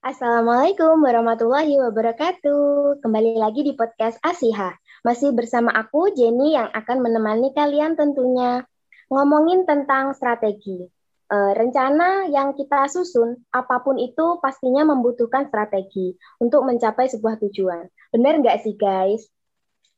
Assalamualaikum 0.00 1.04
warahmatullahi 1.04 1.76
wabarakatuh. 1.76 3.04
Kembali 3.04 3.36
lagi 3.36 3.60
di 3.60 3.76
podcast 3.76 4.16
Asiha. 4.24 4.72
Masih 5.04 5.36
bersama 5.36 5.76
aku 5.76 6.08
Jenny 6.16 6.56
yang 6.56 6.72
akan 6.72 7.04
menemani 7.04 7.52
kalian 7.52 8.00
tentunya 8.00 8.64
ngomongin 9.12 9.68
tentang 9.68 10.16
strategi. 10.16 10.88
E, 11.28 11.36
rencana 11.52 12.32
yang 12.32 12.56
kita 12.56 12.88
susun, 12.88 13.44
apa 13.52 13.84
pun 13.84 14.00
itu 14.00 14.40
pastinya 14.40 14.88
membutuhkan 14.88 15.52
strategi 15.52 16.16
untuk 16.40 16.64
mencapai 16.64 17.04
sebuah 17.12 17.36
tujuan. 17.44 17.84
Benar 18.08 18.40
nggak 18.40 18.64
sih 18.64 18.80
guys? 18.80 19.28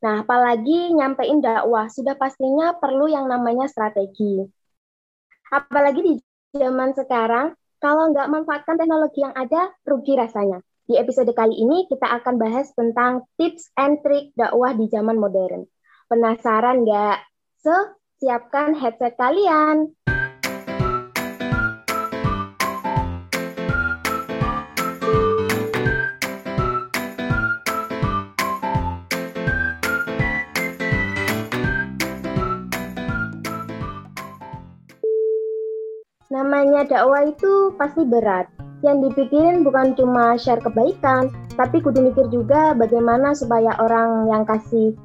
Nah, 0.03 0.27
apalagi 0.27 0.98
nyampein 0.98 1.39
dakwah, 1.39 1.87
sudah 1.87 2.19
pastinya 2.19 2.75
perlu 2.75 3.07
yang 3.07 3.30
namanya 3.30 3.71
strategi. 3.71 4.50
Apalagi 5.46 6.00
di 6.03 6.12
zaman 6.59 6.91
sekarang, 6.91 7.55
kalau 7.83 8.14
nggak 8.14 8.30
manfaatkan 8.30 8.79
teknologi 8.79 9.27
yang 9.27 9.35
ada, 9.35 9.75
rugi 9.82 10.14
rasanya. 10.14 10.62
Di 10.87 10.95
episode 11.03 11.35
kali 11.35 11.59
ini 11.59 11.90
kita 11.90 12.07
akan 12.23 12.39
bahas 12.39 12.71
tentang 12.79 13.27
tips 13.35 13.75
and 13.75 13.99
trick 14.07 14.31
dakwah 14.39 14.71
di 14.71 14.86
zaman 14.86 15.18
modern. 15.18 15.67
Penasaran 16.07 16.87
nggak? 16.87 17.18
So, 17.67 17.75
siapkan 18.23 18.79
headset 18.79 19.18
kalian. 19.18 19.99
Namanya 36.72 37.05
dakwah 37.05 37.28
itu 37.28 37.53
pasti 37.77 38.00
berat. 38.08 38.48
Yang 38.81 39.12
dipikirin 39.12 39.61
bukan 39.61 39.92
cuma 39.92 40.41
share 40.41 40.56
kebaikan, 40.56 41.28
tapi 41.53 41.84
kudu 41.84 42.00
mikir 42.00 42.33
juga 42.33 42.72
bagaimana 42.72 43.36
supaya 43.36 43.77
orang 43.77 44.33
yang 44.33 44.48
kasih 44.48 44.97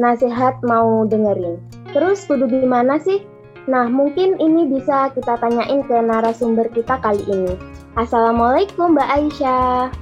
nasihat 0.00 0.56
mau 0.64 1.04
dengerin. 1.04 1.60
Terus 1.92 2.24
kudu 2.24 2.48
gimana 2.48 2.96
sih? 2.96 3.20
Nah, 3.68 3.84
mungkin 3.84 4.40
ini 4.40 4.64
bisa 4.64 5.12
kita 5.12 5.36
tanyain 5.44 5.84
ke 5.84 5.92
narasumber 5.92 6.72
kita 6.72 6.96
kali 7.04 7.20
ini. 7.28 7.52
Assalamualaikum 8.00 8.96
Mbak 8.96 9.08
Aisyah. 9.12 9.92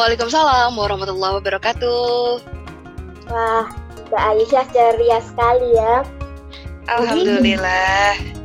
Waalaikumsalam 0.00 0.80
warahmatullahi 0.80 1.44
wabarakatuh. 1.44 2.40
Wah, 3.28 3.68
Mbak 4.08 4.22
Aisyah 4.32 4.64
ceria 4.72 5.20
sekali 5.20 5.76
ya. 5.76 6.08
Alhamdulillah. 6.88 8.16
Jadi, 8.16 8.41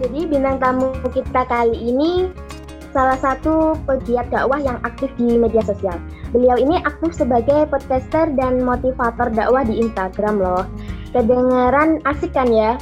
jadi 0.00 0.20
bintang 0.28 0.56
tamu 0.62 0.94
kita 1.12 1.44
kali 1.44 1.76
ini 1.76 2.32
salah 2.92 3.16
satu 3.16 3.74
pegiat 3.88 4.28
dakwah 4.28 4.60
yang 4.60 4.76
aktif 4.84 5.08
di 5.16 5.40
media 5.40 5.64
sosial. 5.64 5.96
Beliau 6.30 6.60
ini 6.60 6.78
aktif 6.84 7.16
sebagai 7.16 7.64
podcaster 7.68 8.28
dan 8.36 8.60
motivator 8.60 9.32
dakwah 9.32 9.64
di 9.64 9.80
Instagram 9.80 10.38
loh. 10.38 10.64
Kedengeran 11.12 12.04
asik 12.04 12.36
kan 12.36 12.52
ya? 12.52 12.76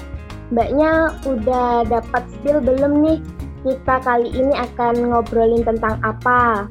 Mbaknya 0.51 1.15
udah 1.27 1.87
dapat 1.87 2.23
spill 2.35 2.59
belum 2.59 3.07
nih? 3.07 3.19
Kita 3.63 4.03
kali 4.03 4.35
ini 4.35 4.55
akan 4.59 5.15
ngobrolin 5.15 5.63
tentang 5.63 6.03
apa? 6.03 6.67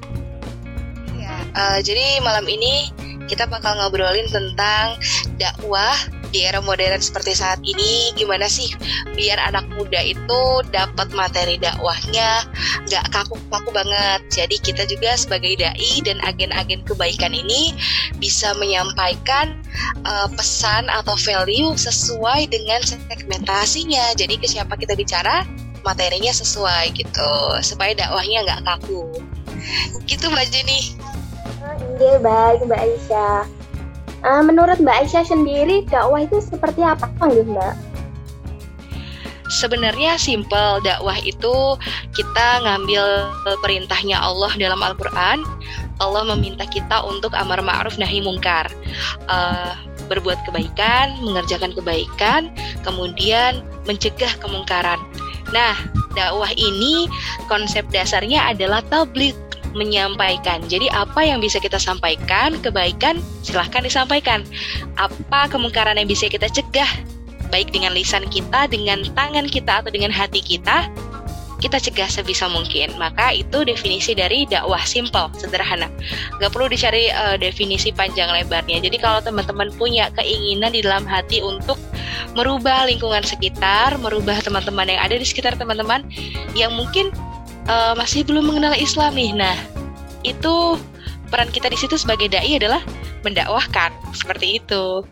Ya, 1.15 1.35
uh, 1.55 1.79
jadi 1.79 2.19
malam 2.19 2.43
ini 2.49 2.91
kita 3.31 3.47
bakal 3.47 3.77
ngobrolin 3.79 4.27
tentang 4.27 4.99
dakwah 5.39 5.95
di 6.30 6.45
era 6.45 6.61
modern 6.61 7.02
seperti 7.02 7.33
saat 7.33 7.59
ini 7.66 8.13
gimana 8.13 8.45
sih 8.45 8.69
biar 9.17 9.41
anak 9.41 9.66
muda 9.73 9.99
itu 10.02 10.41
dapat 10.69 11.09
materi 11.13 11.58
dakwahnya 11.58 12.45
nggak 12.86 13.05
kaku-kaku 13.11 13.69
banget. 13.73 14.21
Jadi 14.30 14.55
kita 14.61 14.83
juga 14.86 15.17
sebagai 15.17 15.58
dai 15.59 15.94
dan 16.05 16.21
agen-agen 16.23 16.86
kebaikan 16.86 17.33
ini 17.33 17.73
bisa 18.21 18.53
menyampaikan 18.58 19.58
uh, 20.05 20.30
pesan 20.33 20.88
atau 20.88 21.17
value 21.17 21.73
sesuai 21.76 22.49
dengan 22.49 22.82
segmentasinya. 22.86 24.14
Jadi 24.15 24.37
ke 24.37 24.48
siapa 24.48 24.77
kita 24.77 24.93
bicara 24.93 25.43
materinya 25.82 26.32
sesuai 26.32 26.93
gitu 26.93 27.33
supaya 27.65 27.95
dakwahnya 27.98 28.45
nggak 28.45 28.61
kaku. 28.65 29.09
Gitu 30.05 30.26
mbak 30.30 30.48
Jenny. 30.53 30.95
Iya 31.99 32.15
baik 32.23 32.64
mbak 32.65 32.80
Aisyah 32.80 33.58
Uh, 34.19 34.43
menurut 34.43 34.77
Mbak 34.83 35.07
Aisyah 35.07 35.25
sendiri, 35.27 35.87
dakwah 35.87 36.27
itu 36.27 36.43
seperti 36.43 36.83
apa, 36.83 37.07
gitu, 37.31 37.47
Mbak? 37.55 37.75
Sebenarnya 39.49 40.19
simple 40.21 40.77
dakwah 40.85 41.17
itu 41.25 41.55
kita 42.13 42.47
ngambil 42.61 43.33
perintahnya 43.65 44.21
Allah 44.21 44.53
dalam 44.61 44.77
Al-Quran. 44.77 45.41
Allah 45.99 46.23
meminta 46.35 46.69
kita 46.69 47.02
untuk 47.02 47.33
amar 47.33 47.59
ma'ruf 47.59 47.97
nahi 47.97 48.21
mungkar. 48.21 48.69
Uh, 49.25 49.73
berbuat 50.05 50.41
kebaikan, 50.45 51.17
mengerjakan 51.21 51.73
kebaikan, 51.73 52.53
kemudian 52.81 53.61
mencegah 53.85 54.33
kemungkaran. 54.41 54.97
Nah, 55.49 55.77
dakwah 56.13 56.49
ini 56.53 57.09
konsep 57.49 57.85
dasarnya 57.89 58.53
adalah 58.53 58.85
tabligh 58.89 59.37
menyampaikan. 59.73 60.63
Jadi 60.65 60.89
apa 60.89 61.21
yang 61.25 61.39
bisa 61.39 61.61
kita 61.61 61.77
sampaikan, 61.77 62.57
kebaikan 62.59 63.21
silahkan 63.45 63.85
disampaikan. 63.85 64.45
Apa 64.97 65.49
kemungkaran 65.52 65.97
yang 65.97 66.09
bisa 66.09 66.27
kita 66.30 66.49
cegah, 66.49 66.89
baik 67.53 67.73
dengan 67.73 67.93
lisan 67.93 68.25
kita, 68.29 68.69
dengan 68.69 69.05
tangan 69.13 69.45
kita, 69.49 69.83
atau 69.83 69.91
dengan 69.93 70.13
hati 70.13 70.41
kita, 70.41 70.89
kita 71.59 71.77
cegah 71.77 72.08
sebisa 72.08 72.47
mungkin. 72.47 72.95
Maka 72.95 73.35
itu 73.35 73.67
definisi 73.67 74.15
dari 74.15 74.47
dakwah 74.47 74.81
simple, 74.87 75.29
sederhana. 75.35 75.91
Gak 76.39 76.55
perlu 76.55 76.71
dicari 76.71 77.11
uh, 77.11 77.35
definisi 77.35 77.91
panjang 77.91 78.31
lebarnya. 78.31 78.79
Jadi 78.79 78.97
kalau 78.97 79.19
teman-teman 79.19 79.69
punya 79.75 80.08
keinginan 80.15 80.71
di 80.71 80.81
dalam 80.81 81.03
hati 81.03 81.43
untuk 81.43 81.77
merubah 82.33 82.87
lingkungan 82.87 83.21
sekitar, 83.21 83.99
merubah 83.99 84.39
teman-teman 84.39 84.87
yang 84.87 85.02
ada 85.03 85.15
di 85.19 85.25
sekitar 85.27 85.59
teman-teman 85.59 86.08
yang 86.55 86.71
mungkin 86.73 87.11
uh, 87.69 87.93
masih 87.93 88.25
belum 88.25 88.49
mengenal 88.49 88.73
Islam 88.75 89.13
nih. 89.13 89.31
Nah, 89.37 89.55
itu 90.25 90.75
peran 91.30 91.53
kita 91.53 91.69
di 91.69 91.77
situ 91.77 91.95
sebagai 91.95 92.27
dai 92.27 92.57
adalah 92.57 92.81
mendakwahkan 93.21 93.93
seperti 94.17 94.57
itu. 94.59 95.05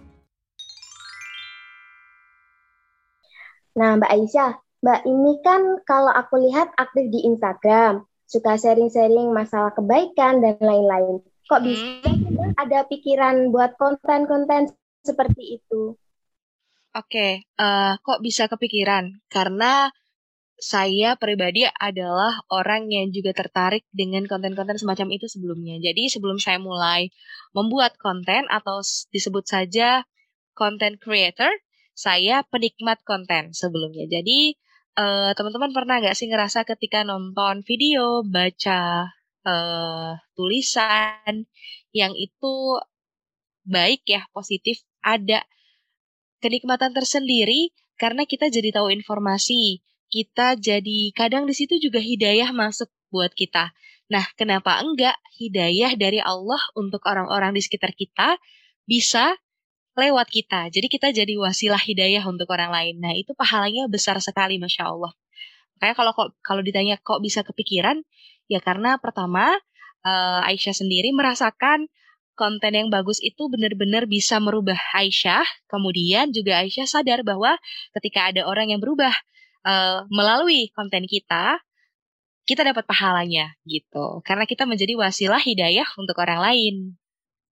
Nah, 3.78 3.94
Mbak 4.01 4.09
Aisyah, 4.09 4.51
Mbak 4.81 5.01
ini 5.06 5.34
kan 5.46 5.62
kalau 5.85 6.09
aku 6.09 6.41
lihat 6.41 6.73
aktif 6.81 7.13
di 7.13 7.29
Instagram, 7.29 8.01
suka 8.25 8.57
sharing-sharing 8.57 9.29
masalah 9.29 9.69
kebaikan 9.78 10.41
dan 10.41 10.57
lain-lain. 10.57 11.22
Kok 11.47 11.62
bisa 11.63 11.85
hmm. 12.09 12.57
ada 12.57 12.84
pikiran 12.90 13.53
buat 13.53 13.78
konten-konten 13.78 14.73
seperti 15.06 15.62
itu? 15.62 15.96
Oke, 16.97 17.13
okay, 17.13 17.31
uh, 17.62 17.94
eh, 17.94 18.01
kok 18.01 18.19
bisa 18.25 18.50
kepikiran? 18.50 19.22
Karena 19.29 19.94
saya 20.57 21.13
pribadi 21.22 21.69
adalah 21.69 22.41
orang 22.50 22.90
yang 22.90 23.13
juga 23.13 23.29
tertarik 23.38 23.85
dengan 23.94 24.25
konten-konten 24.25 24.81
semacam 24.81 25.07
itu 25.13 25.29
sebelumnya. 25.29 25.78
Jadi 25.78 26.09
sebelum 26.09 26.41
saya 26.41 26.57
mulai 26.57 27.13
membuat 27.53 27.95
konten 28.01 28.50
atau 28.50 28.81
disebut 29.13 29.46
saja 29.46 30.01
content 30.57 30.97
creator, 30.97 31.50
saya 31.94 32.41
penikmat 32.50 33.01
konten 33.06 33.53
sebelumnya. 33.53 34.09
Jadi 34.09 34.57
eh, 34.97 35.31
teman-teman 35.38 35.72
pernah 35.78 36.01
nggak 36.01 36.17
sih 36.17 36.25
ngerasa 36.25 36.66
ketika 36.66 37.06
nonton 37.06 37.62
video, 37.62 38.25
baca 38.25 39.13
uh, 39.47 40.12
tulisan 40.35 41.47
yang 41.96 42.12
itu 42.17 42.81
baik 43.67 44.03
ya, 44.07 44.28
positif, 44.35 44.84
ada 45.03 45.44
kenikmatan 46.44 46.91
tersendiri 46.94 47.72
karena 47.97 48.28
kita 48.29 48.51
jadi 48.51 48.69
tahu 48.75 48.94
informasi, 48.94 49.81
kita 50.17 50.57
jadi 50.57 51.13
kadang 51.13 51.45
di 51.45 51.53
situ 51.53 51.78
juga 51.78 52.01
hidayah 52.01 52.50
masuk 52.50 52.89
buat 53.13 53.29
kita. 53.38 53.69
Nah, 54.09 54.25
kenapa 54.33 54.81
enggak 54.81 55.14
hidayah 55.37 55.93
dari 55.93 56.17
Allah 56.17 56.58
untuk 56.73 57.05
orang-orang 57.05 57.53
di 57.53 57.61
sekitar 57.61 57.93
kita 57.93 58.41
bisa 58.90 59.37
lewat 59.93 60.29
kita. 60.34 60.73
Jadi 60.73 60.87
kita 60.90 61.14
jadi 61.14 61.37
wasilah 61.37 61.78
hidayah 61.78 62.25
untuk 62.25 62.49
orang 62.49 62.73
lain. 62.73 62.96
Nah, 62.97 63.14
itu 63.14 63.37
pahalanya 63.37 63.85
besar 63.85 64.17
sekali 64.17 64.58
Masya 64.58 64.90
Allah. 64.90 65.14
Makanya 65.78 65.93
kalau 65.93 66.14
kalau 66.41 66.61
ditanya 66.66 66.97
kok 66.97 67.22
bisa 67.22 67.46
kepikiran, 67.46 68.02
ya 68.49 68.58
karena 68.58 68.97
pertama 68.97 69.53
uh, 70.02 70.41
Aisyah 70.49 70.73
sendiri 70.73 71.13
merasakan 71.13 71.85
konten 72.37 72.72
yang 72.73 72.87
bagus 72.93 73.17
itu 73.22 73.49
benar-benar 73.49 74.05
bisa 74.05 74.37
merubah 74.37 74.78
Aisyah. 74.97 75.46
Kemudian 75.70 76.34
juga 76.34 76.61
Aisyah 76.61 76.85
sadar 76.85 77.22
bahwa 77.22 77.58
ketika 77.97 78.29
ada 78.29 78.46
orang 78.46 78.73
yang 78.73 78.81
berubah 78.81 79.13
uh, 79.67 80.08
melalui 80.08 80.72
konten 80.72 81.03
kita, 81.03 81.59
kita 82.47 82.64
dapat 82.64 82.87
pahalanya 82.87 83.52
gitu. 83.67 84.23
Karena 84.23 84.47
kita 84.47 84.64
menjadi 84.64 84.96
wasilah 84.96 85.43
hidayah 85.43 85.87
untuk 85.99 86.16
orang 86.23 86.40
lain. 86.40 86.75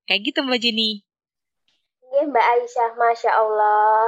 Kayak 0.07 0.31
gitu 0.31 0.39
Mbak 0.47 0.59
Jenny. 0.63 1.03
Iya 2.15 2.23
Mbak 2.31 2.45
Aisyah, 2.55 2.89
Masya 2.95 3.31
Allah. 3.35 4.07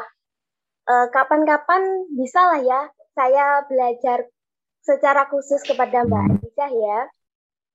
kapan 0.88 1.44
kapan-kapan 1.44 1.84
bisa 2.16 2.40
lah 2.48 2.64
ya 2.64 2.82
saya 3.12 3.60
belajar 3.68 4.32
secara 4.80 5.28
khusus 5.28 5.60
kepada 5.68 6.08
Mbak 6.08 6.40
Aisyah 6.40 6.72
ya. 6.72 7.00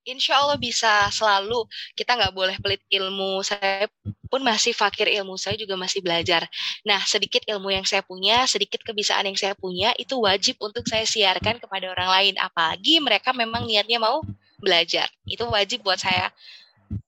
Insya 0.03 0.35
Allah 0.43 0.59
bisa 0.59 1.07
selalu. 1.15 1.63
Kita 1.95 2.19
nggak 2.19 2.35
boleh 2.35 2.57
pelit 2.59 2.83
ilmu. 2.91 3.39
Saya 3.47 3.87
pun 4.27 4.43
masih 4.43 4.75
fakir 4.75 5.07
ilmu. 5.07 5.39
Saya 5.39 5.55
juga 5.55 5.79
masih 5.79 6.03
belajar. 6.03 6.43
Nah, 6.83 6.99
sedikit 7.07 7.47
ilmu 7.47 7.71
yang 7.71 7.87
saya 7.87 8.03
punya, 8.03 8.43
sedikit 8.51 8.83
kebiasaan 8.83 9.31
yang 9.31 9.39
saya 9.39 9.55
punya, 9.55 9.95
itu 9.95 10.19
wajib 10.19 10.59
untuk 10.59 10.83
saya 10.91 11.07
siarkan 11.07 11.63
kepada 11.63 11.95
orang 11.95 12.11
lain. 12.11 12.35
Apalagi 12.43 12.99
mereka 12.99 13.31
memang 13.31 13.63
niatnya 13.63 14.03
mau 14.03 14.27
belajar. 14.59 15.07
Itu 15.23 15.47
wajib 15.47 15.87
buat 15.87 16.03
saya 16.03 16.35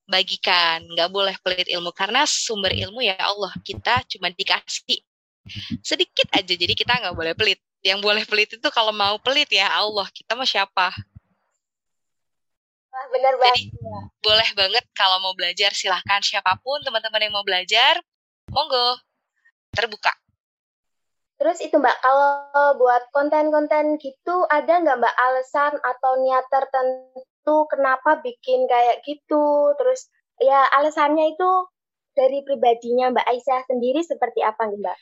bagikan. 0.06 0.86
Nggak 0.86 1.10
boleh 1.10 1.34
pelit 1.42 1.66
ilmu. 1.66 1.90
Karena 1.90 2.22
sumber 2.30 2.70
ilmu 2.70 3.02
ya 3.02 3.18
Allah. 3.18 3.50
Kita 3.66 4.06
cuma 4.06 4.30
dikasih 4.30 5.02
sedikit 5.82 6.30
aja. 6.30 6.54
Jadi 6.54 6.78
kita 6.78 6.94
nggak 6.94 7.14
boleh 7.18 7.34
pelit. 7.34 7.58
Yang 7.84 8.00
boleh 8.00 8.24
pelit 8.24 8.48
itu 8.54 8.68
kalau 8.70 8.94
mau 8.94 9.18
pelit 9.18 9.50
ya 9.50 9.66
Allah. 9.68 10.06
Kita 10.14 10.38
mah 10.38 10.46
siapa? 10.48 10.94
Wah, 12.94 13.06
benar 13.10 13.34
banget. 13.42 13.74
Jadi 13.74 13.74
boleh 14.22 14.50
banget 14.54 14.84
kalau 14.94 15.18
mau 15.18 15.34
belajar 15.34 15.74
silahkan 15.74 16.22
siapa 16.22 16.54
pun 16.62 16.78
teman-teman 16.86 17.26
yang 17.26 17.34
mau 17.34 17.42
belajar, 17.42 17.98
monggo 18.54 19.02
terbuka. 19.74 20.14
Terus 21.34 21.58
itu 21.58 21.74
Mbak, 21.74 21.98
kalau 21.98 22.30
buat 22.78 23.10
konten-konten 23.10 23.98
gitu 23.98 24.46
ada 24.46 24.78
nggak 24.78 24.96
Mbak 25.02 25.14
alasan 25.18 25.74
atau 25.82 26.22
niat 26.22 26.46
tertentu 26.46 27.66
kenapa 27.66 28.22
bikin 28.22 28.70
kayak 28.70 29.02
gitu? 29.02 29.74
Terus 29.74 30.06
ya 30.38 30.62
alasannya 30.78 31.34
itu 31.34 31.50
dari 32.14 32.46
pribadinya 32.46 33.10
Mbak 33.10 33.26
Aisyah 33.26 33.60
sendiri 33.66 34.06
seperti 34.06 34.46
apa 34.46 34.70
nih 34.70 34.78
Mbak? 34.78 34.98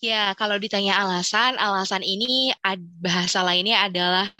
Ya, 0.00 0.32
kalau 0.36 0.56
ditanya 0.56 0.96
alasan, 1.04 1.60
alasan 1.60 2.00
ini 2.00 2.56
bahasa 3.04 3.44
lainnya 3.44 3.84
adalah 3.84 4.32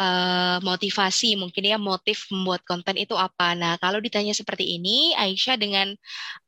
uh, 0.00 0.58
motivasi 0.60 1.36
mungkin 1.36 1.64
ya 1.64 1.78
motif 1.80 2.28
membuat 2.32 2.62
konten 2.64 2.96
itu 3.00 3.16
apa. 3.16 3.56
Nah 3.56 3.76
kalau 3.80 4.00
ditanya 4.00 4.32
seperti 4.36 4.76
ini 4.76 5.12
Aisyah 5.16 5.56
dengan 5.56 5.88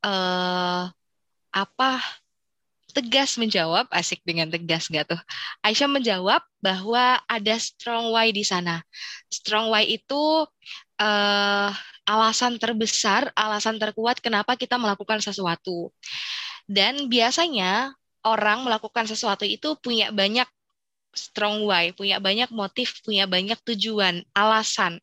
uh, 0.04 0.88
apa 1.52 1.90
tegas 2.92 3.36
menjawab 3.36 3.86
asik 3.92 4.24
dengan 4.24 4.48
tegas 4.48 4.88
nggak 4.88 5.12
tuh? 5.16 5.20
Aisyah 5.64 5.88
menjawab 5.90 6.42
bahwa 6.60 7.20
ada 7.28 7.54
strong 7.60 8.12
why 8.12 8.32
di 8.32 8.44
sana. 8.44 8.80
Strong 9.28 9.72
why 9.72 9.84
itu 9.84 10.44
uh, 11.00 11.70
alasan 12.08 12.56
terbesar 12.56 13.28
alasan 13.36 13.76
terkuat 13.76 14.20
kenapa 14.24 14.56
kita 14.56 14.80
melakukan 14.80 15.20
sesuatu. 15.20 15.92
Dan 16.68 17.08
biasanya 17.08 17.96
orang 18.28 18.60
melakukan 18.66 19.08
sesuatu 19.08 19.48
itu 19.48 19.72
punya 19.80 20.12
banyak 20.12 20.44
strong 21.14 21.64
why, 21.64 21.92
punya 21.92 22.18
banyak 22.18 22.50
motif, 22.52 23.00
punya 23.02 23.24
banyak 23.24 23.56
tujuan, 23.64 24.22
alasan. 24.36 25.00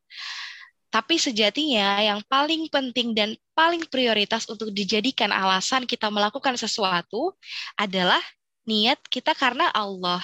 Tapi 0.93 1.19
sejatinya 1.19 1.99
yang 1.99 2.23
paling 2.31 2.71
penting 2.71 3.11
dan 3.11 3.35
paling 3.51 3.83
prioritas 3.91 4.47
untuk 4.47 4.71
dijadikan 4.71 5.27
alasan 5.27 5.83
kita 5.83 6.07
melakukan 6.07 6.55
sesuatu 6.55 7.35
adalah 7.75 8.23
niat 8.65 8.97
kita 9.07 9.37
karena 9.37 9.69
Allah 9.71 10.21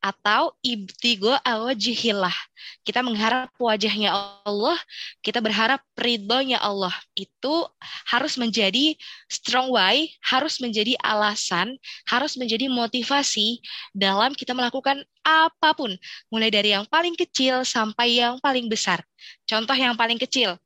atau 0.00 0.56
ibtigo 0.64 1.32
awajihillah. 1.44 2.34
Kita 2.82 3.04
mengharap 3.04 3.52
wajahnya 3.60 4.10
Allah, 4.42 4.74
kita 5.20 5.38
berharap 5.38 5.84
ridhonya 5.94 6.58
Allah. 6.58 6.92
Itu 7.12 7.68
harus 8.08 8.40
menjadi 8.40 8.96
strong 9.28 9.70
why, 9.70 10.08
harus 10.24 10.58
menjadi 10.58 10.96
alasan, 11.04 11.76
harus 12.08 12.34
menjadi 12.40 12.66
motivasi 12.72 13.60
dalam 13.92 14.32
kita 14.32 14.56
melakukan 14.56 15.04
apa 15.22 15.70
pun, 15.76 15.94
mulai 16.32 16.50
dari 16.50 16.74
yang 16.74 16.88
paling 16.88 17.14
kecil 17.14 17.62
sampai 17.62 18.18
yang 18.18 18.42
paling 18.42 18.66
besar. 18.66 19.04
Contoh 19.46 19.76
yang 19.76 19.94
paling 19.94 20.18
kecil, 20.18 20.58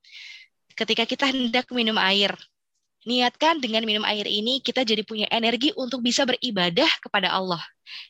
ketika 0.72 1.04
kita 1.04 1.28
hendak 1.28 1.68
minum 1.74 1.96
air, 2.00 2.32
Niatkan 3.06 3.62
dengan 3.62 3.86
minum 3.86 4.02
air 4.02 4.26
ini 4.26 4.58
kita 4.58 4.82
jadi 4.82 5.06
punya 5.06 5.30
energi 5.30 5.70
untuk 5.78 6.02
bisa 6.02 6.26
beribadah 6.26 6.90
kepada 6.98 7.30
Allah. 7.30 7.62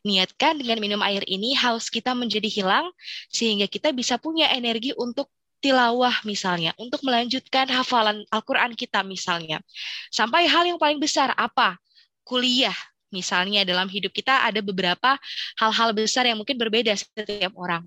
Niatkan 0.09 0.57
dengan 0.57 0.81
minum 0.81 1.05
air 1.05 1.21
ini 1.29 1.53
haus 1.53 1.93
kita 1.93 2.17
menjadi 2.17 2.49
hilang 2.49 2.89
sehingga 3.29 3.69
kita 3.69 3.93
bisa 3.93 4.17
punya 4.17 4.49
energi 4.57 4.97
untuk 4.97 5.29
tilawah 5.61 6.25
misalnya, 6.25 6.73
untuk 6.81 7.05
melanjutkan 7.05 7.69
hafalan 7.69 8.25
Al-Quran 8.33 8.73
kita 8.73 9.05
misalnya. 9.05 9.61
Sampai 10.09 10.49
hal 10.49 10.65
yang 10.65 10.81
paling 10.81 10.97
besar 10.97 11.37
apa? 11.37 11.77
Kuliah. 12.25 12.77
Misalnya 13.13 13.63
dalam 13.69 13.87
hidup 13.87 14.11
kita 14.17 14.49
ada 14.49 14.65
beberapa 14.65 15.15
hal-hal 15.61 15.93
besar 15.93 16.27
yang 16.27 16.41
mungkin 16.41 16.57
berbeda 16.59 16.91
setiap 16.97 17.53
orang 17.55 17.87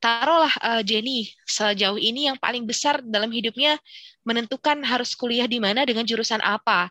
taruhlah 0.00 0.52
uh, 0.64 0.82
Jenny 0.82 1.28
sejauh 1.44 2.00
ini 2.00 2.26
yang 2.32 2.40
paling 2.40 2.64
besar 2.64 3.04
dalam 3.04 3.28
hidupnya 3.28 3.76
menentukan 4.24 4.80
harus 4.84 5.12
kuliah 5.16 5.44
di 5.44 5.60
mana 5.60 5.84
dengan 5.84 6.04
jurusan 6.04 6.40
apa. 6.40 6.88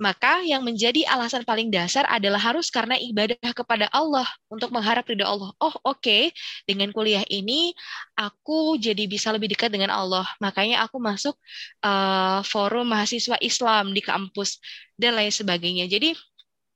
Maka 0.00 0.42
yang 0.42 0.66
menjadi 0.66 1.06
alasan 1.06 1.46
paling 1.46 1.70
dasar 1.70 2.02
adalah 2.10 2.40
harus 2.40 2.72
karena 2.74 2.98
ibadah 2.98 3.38
kepada 3.54 3.86
Allah 3.94 4.26
untuk 4.50 4.74
mengharap 4.74 5.06
ridho 5.06 5.22
Allah. 5.22 5.54
Oh 5.62 5.72
oke, 5.84 6.02
okay, 6.02 6.34
dengan 6.66 6.90
kuliah 6.90 7.22
ini 7.30 7.70
aku 8.18 8.80
jadi 8.82 9.06
bisa 9.06 9.30
lebih 9.30 9.52
dekat 9.52 9.70
dengan 9.70 9.94
Allah. 9.94 10.26
Makanya 10.42 10.82
aku 10.82 10.98
masuk 10.98 11.38
uh, 11.86 12.42
forum 12.42 12.90
mahasiswa 12.90 13.38
Islam 13.38 13.94
di 13.94 14.02
kampus 14.02 14.58
dan 14.98 15.14
lain 15.14 15.30
sebagainya. 15.30 15.86
Jadi 15.86 16.18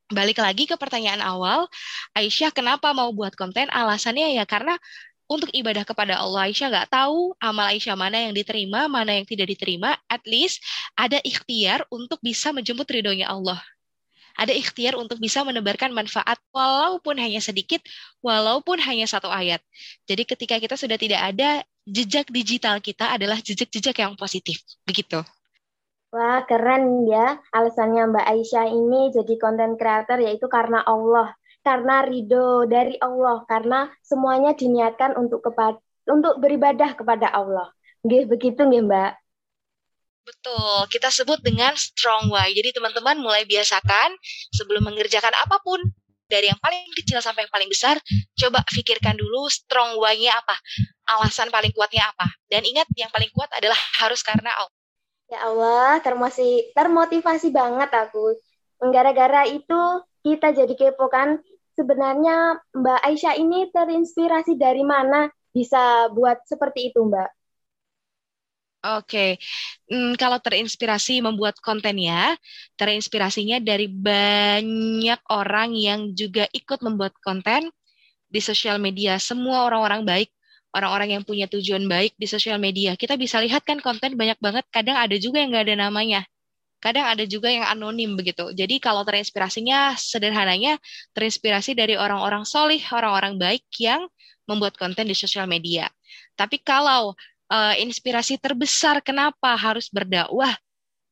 balik 0.06 0.38
lagi 0.38 0.70
ke 0.70 0.78
pertanyaan 0.78 1.18
awal, 1.18 1.66
Aisyah 2.14 2.54
kenapa 2.54 2.94
mau 2.94 3.10
buat 3.10 3.34
konten? 3.34 3.66
Alasannya 3.74 4.38
ya 4.38 4.46
karena 4.46 4.78
untuk 5.26 5.50
ibadah 5.50 5.82
kepada 5.82 6.22
Allah 6.22 6.46
Aisyah 6.46 6.70
nggak 6.70 6.90
tahu 6.90 7.34
amal 7.42 7.66
Aisyah 7.70 7.98
mana 7.98 8.30
yang 8.30 8.34
diterima, 8.34 8.86
mana 8.86 9.18
yang 9.18 9.26
tidak 9.26 9.50
diterima, 9.50 9.98
at 10.06 10.22
least 10.26 10.62
ada 10.94 11.18
ikhtiar 11.22 11.82
untuk 11.90 12.22
bisa 12.22 12.54
menjemput 12.54 12.86
ridhonya 12.86 13.26
Allah. 13.26 13.58
Ada 14.36 14.52
ikhtiar 14.52 14.94
untuk 15.00 15.16
bisa 15.16 15.40
menebarkan 15.42 15.96
manfaat 15.96 16.36
walaupun 16.52 17.16
hanya 17.16 17.40
sedikit, 17.40 17.80
walaupun 18.20 18.76
hanya 18.84 19.08
satu 19.08 19.32
ayat. 19.32 19.64
Jadi 20.04 20.28
ketika 20.28 20.60
kita 20.60 20.76
sudah 20.76 21.00
tidak 21.00 21.24
ada, 21.24 21.64
jejak 21.88 22.28
digital 22.28 22.78
kita 22.84 23.16
adalah 23.16 23.40
jejak-jejak 23.40 23.96
yang 23.96 24.12
positif. 24.14 24.60
Begitu. 24.84 25.24
Wah, 26.12 26.44
keren 26.44 27.08
ya 27.08 27.40
alasannya 27.50 28.12
Mbak 28.12 28.26
Aisyah 28.28 28.66
ini 28.70 29.10
jadi 29.10 29.34
konten 29.40 29.74
creator 29.80 30.20
yaitu 30.22 30.46
karena 30.46 30.84
Allah 30.84 31.34
karena 31.66 32.06
ridho 32.06 32.62
dari 32.70 32.94
Allah 33.02 33.42
karena 33.50 33.90
semuanya 34.06 34.54
diniatkan 34.54 35.18
untuk 35.18 35.42
kepada 35.42 35.82
untuk 36.06 36.38
beribadah 36.38 36.94
kepada 36.94 37.26
Allah. 37.34 37.74
Nggih 38.06 38.30
begitu 38.30 38.62
nggih 38.62 38.86
Mbak. 38.86 39.12
Betul, 40.26 40.78
kita 40.90 41.10
sebut 41.10 41.42
dengan 41.42 41.74
strong 41.74 42.30
why. 42.30 42.50
Jadi 42.54 42.74
teman-teman 42.74 43.18
mulai 43.18 43.42
biasakan 43.46 44.14
sebelum 44.54 44.86
mengerjakan 44.86 45.34
apa 45.34 45.58
pun 45.62 45.78
dari 46.26 46.50
yang 46.50 46.58
paling 46.58 46.82
kecil 46.98 47.22
sampai 47.22 47.46
yang 47.46 47.52
paling 47.54 47.70
besar, 47.70 47.94
coba 48.34 48.62
pikirkan 48.66 49.14
dulu 49.14 49.46
strong 49.46 49.94
why-nya 50.02 50.34
apa, 50.34 50.58
alasan 51.06 51.50
paling 51.54 51.70
kuatnya 51.70 52.10
apa. 52.10 52.26
Dan 52.50 52.66
ingat 52.66 52.90
yang 52.98 53.10
paling 53.14 53.30
kuat 53.30 53.50
adalah 53.54 53.78
harus 54.02 54.22
karena 54.26 54.50
Allah. 54.50 54.74
Ya 55.26 55.42
Allah, 55.46 56.02
termotivasi, 56.02 56.74
termotivasi 56.74 57.48
banget 57.54 57.90
aku. 57.94 58.34
Gara-gara 58.90 59.46
itu 59.46 59.80
kita 60.26 60.50
jadi 60.50 60.74
kepo 60.74 61.06
kan 61.06 61.38
sebenarnya 61.76 62.58
Mbak 62.72 63.00
Aisyah 63.04 63.34
ini 63.36 63.68
terinspirasi 63.70 64.56
dari 64.56 64.82
mana 64.82 65.28
bisa 65.52 66.08
buat 66.10 66.40
seperti 66.48 66.90
itu, 66.90 67.04
Mbak? 67.04 67.30
Oke, 68.86 69.34
hmm, 69.90 70.14
kalau 70.14 70.38
terinspirasi 70.38 71.18
membuat 71.18 71.58
kontennya, 71.58 72.38
terinspirasinya 72.78 73.58
dari 73.58 73.90
banyak 73.90 75.18
orang 75.26 75.74
yang 75.74 76.14
juga 76.14 76.46
ikut 76.54 76.78
membuat 76.86 77.18
konten 77.18 77.66
di 78.30 78.38
sosial 78.38 78.78
media. 78.78 79.18
Semua 79.18 79.66
orang-orang 79.66 80.06
baik, 80.06 80.30
orang-orang 80.70 81.18
yang 81.18 81.22
punya 81.26 81.50
tujuan 81.50 81.82
baik 81.90 82.14
di 82.14 82.30
sosial 82.30 82.62
media. 82.62 82.94
Kita 82.94 83.18
bisa 83.18 83.42
lihat 83.42 83.66
kan 83.66 83.82
konten 83.82 84.14
banyak 84.14 84.38
banget, 84.38 84.64
kadang 84.70 84.94
ada 84.94 85.16
juga 85.18 85.42
yang 85.42 85.50
nggak 85.50 85.66
ada 85.66 85.76
namanya 85.90 86.22
kadang 86.78 87.08
ada 87.08 87.24
juga 87.24 87.48
yang 87.48 87.66
anonim 87.66 88.14
begitu. 88.14 88.52
Jadi 88.52 88.78
kalau 88.78 89.02
terinspirasinya 89.02 89.96
sederhananya 89.96 90.76
terinspirasi 91.16 91.72
dari 91.74 91.96
orang-orang 91.96 92.44
solih, 92.44 92.80
orang-orang 92.92 93.40
baik 93.40 93.64
yang 93.80 94.06
membuat 94.46 94.78
konten 94.78 95.10
di 95.10 95.16
sosial 95.16 95.50
media. 95.50 95.90
Tapi 96.38 96.62
kalau 96.62 97.16
uh, 97.50 97.74
inspirasi 97.80 98.38
terbesar 98.38 99.02
kenapa 99.02 99.58
harus 99.58 99.90
berdakwah, 99.90 100.54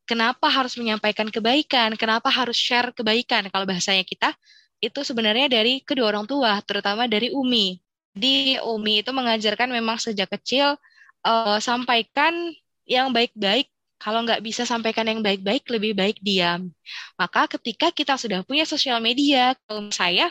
kenapa 0.06 0.47
harus 0.52 0.78
menyampaikan 0.78 1.26
kebaikan, 1.33 1.99
kenapa 1.99 2.30
harus 2.30 2.54
share 2.54 2.94
kebaikan 2.94 3.50
kalau 3.50 3.66
bahasanya 3.66 4.06
kita, 4.06 4.30
itu 4.78 5.00
sebenarnya 5.00 5.49
dari 5.49 5.80
kedua 5.80 6.12
orang 6.14 6.28
tua, 6.28 6.61
terutama 6.62 7.09
dari 7.09 7.33
Umi. 7.33 7.80
Di 8.14 8.61
Umi 8.62 9.02
itu 9.02 9.11
mengajarkan 9.11 9.75
memang 9.75 9.99
sejak 9.99 10.30
kecil 10.38 10.78
uh, 11.26 11.59
sampaikan 11.59 12.54
yang 12.87 13.11
baik-baik 13.11 13.74
Kalau 14.04 14.20
nggak 14.20 14.44
bisa 14.44 14.68
sampaikan 14.68 15.08
yang 15.08 15.25
baik-baik, 15.25 15.64
lebih 15.73 15.96
baik 15.96 16.20
diam. 16.20 16.68
Maka 17.16 17.49
ketika 17.56 17.88
kita 17.88 18.20
sudah 18.20 18.44
punya 18.44 18.68
sosial 18.68 19.00
media, 19.00 19.56
kalau 19.64 19.88
saya, 19.88 20.28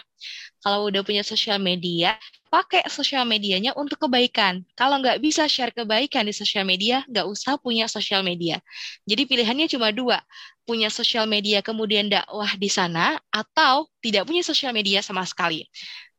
kalau 0.62 0.86
udah 0.94 1.02
punya 1.02 1.26
sosial 1.26 1.58
media, 1.58 2.14
pakai 2.54 2.86
sosial 2.86 3.26
medianya 3.26 3.74
untuk 3.74 4.06
kebaikan. 4.06 4.62
Kalau 4.78 5.02
nggak 5.02 5.18
bisa 5.26 5.50
share 5.50 5.74
kebaikan 5.74 6.30
di 6.30 6.38
sosial 6.38 6.70
media, 6.70 7.02
nggak 7.10 7.26
usah 7.26 7.58
punya 7.58 7.90
sosial 7.90 8.22
media. 8.22 8.62
Jadi 9.10 9.26
pilihannya 9.26 9.66
cuma 9.74 9.90
dua, 9.90 10.22
punya 10.70 10.94
sosial 10.94 11.26
media 11.26 11.66
kemudian 11.66 12.14
dakwah 12.14 12.54
di 12.56 12.70
sana, 12.70 13.18
atau 13.34 13.90
tidak 14.06 14.30
punya 14.30 14.46
sosial 14.46 14.70
media 14.70 15.02
sama 15.02 15.26
sekali. 15.26 15.66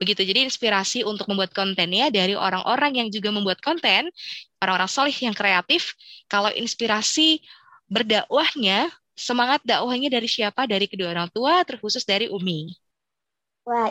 Begitu, 0.04 0.20
jadi 0.20 0.44
inspirasi 0.44 1.00
untuk 1.00 1.24
membuat 1.32 1.56
kontennya 1.56 2.12
dari 2.12 2.36
orang-orang 2.36 3.00
yang 3.00 3.08
juga 3.08 3.32
membuat 3.32 3.64
konten, 3.64 4.12
orang-orang 4.60 4.90
solih 4.92 5.16
yang 5.16 5.32
kreatif, 5.32 5.96
kalau 6.28 6.52
inspirasi 6.52 7.40
berdakwahnya, 7.88 8.92
semangat 9.16 9.64
dakwahnya 9.64 10.12
dari 10.12 10.28
siapa? 10.28 10.68
Dari 10.68 10.84
kedua 10.84 11.16
orang 11.16 11.32
tua, 11.32 11.64
terkhusus 11.64 12.04
dari 12.04 12.28
Umi. 12.28 12.68
Wah, 13.64 13.88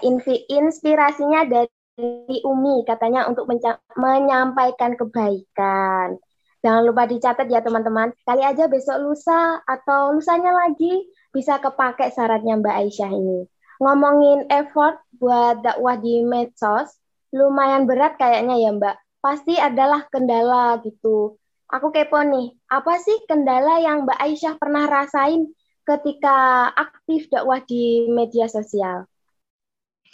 inspirasinya 0.54 1.50
dari 1.50 2.38
Umi 2.46 2.86
katanya 2.86 3.26
untuk 3.26 3.50
menyampaikan 3.98 4.94
kebaikan. 4.94 6.22
Jangan 6.62 6.84
lupa 6.86 7.10
dicatat 7.10 7.50
ya 7.50 7.66
teman-teman. 7.66 8.14
Kali 8.22 8.46
aja 8.46 8.70
besok 8.70 9.02
lusa 9.02 9.66
atau 9.66 10.14
lusanya 10.14 10.54
lagi 10.54 11.10
bisa 11.34 11.58
kepake 11.58 12.14
syaratnya 12.14 12.62
Mbak 12.62 12.76
Aisyah 12.86 13.12
ini. 13.12 13.50
Ngomongin 13.84 14.48
effort 14.48 15.04
buat 15.20 15.60
dakwah 15.60 16.00
di 16.00 16.24
medsos, 16.24 16.96
lumayan 17.36 17.84
berat 17.84 18.16
kayaknya 18.16 18.56
ya 18.56 18.72
Mbak. 18.72 18.96
Pasti 19.20 19.60
adalah 19.60 20.08
kendala 20.08 20.80
gitu. 20.88 21.36
Aku 21.68 21.92
kepo 21.92 22.22
nih, 22.24 22.56
apa 22.72 22.96
sih 23.04 23.18
kendala 23.28 23.84
yang 23.84 24.08
Mbak 24.08 24.20
Aisyah 24.24 24.56
pernah 24.56 24.88
rasain 24.88 25.52
ketika 25.84 26.72
aktif 26.72 27.28
dakwah 27.28 27.60
di 27.60 28.08
media 28.08 28.48
sosial? 28.48 29.04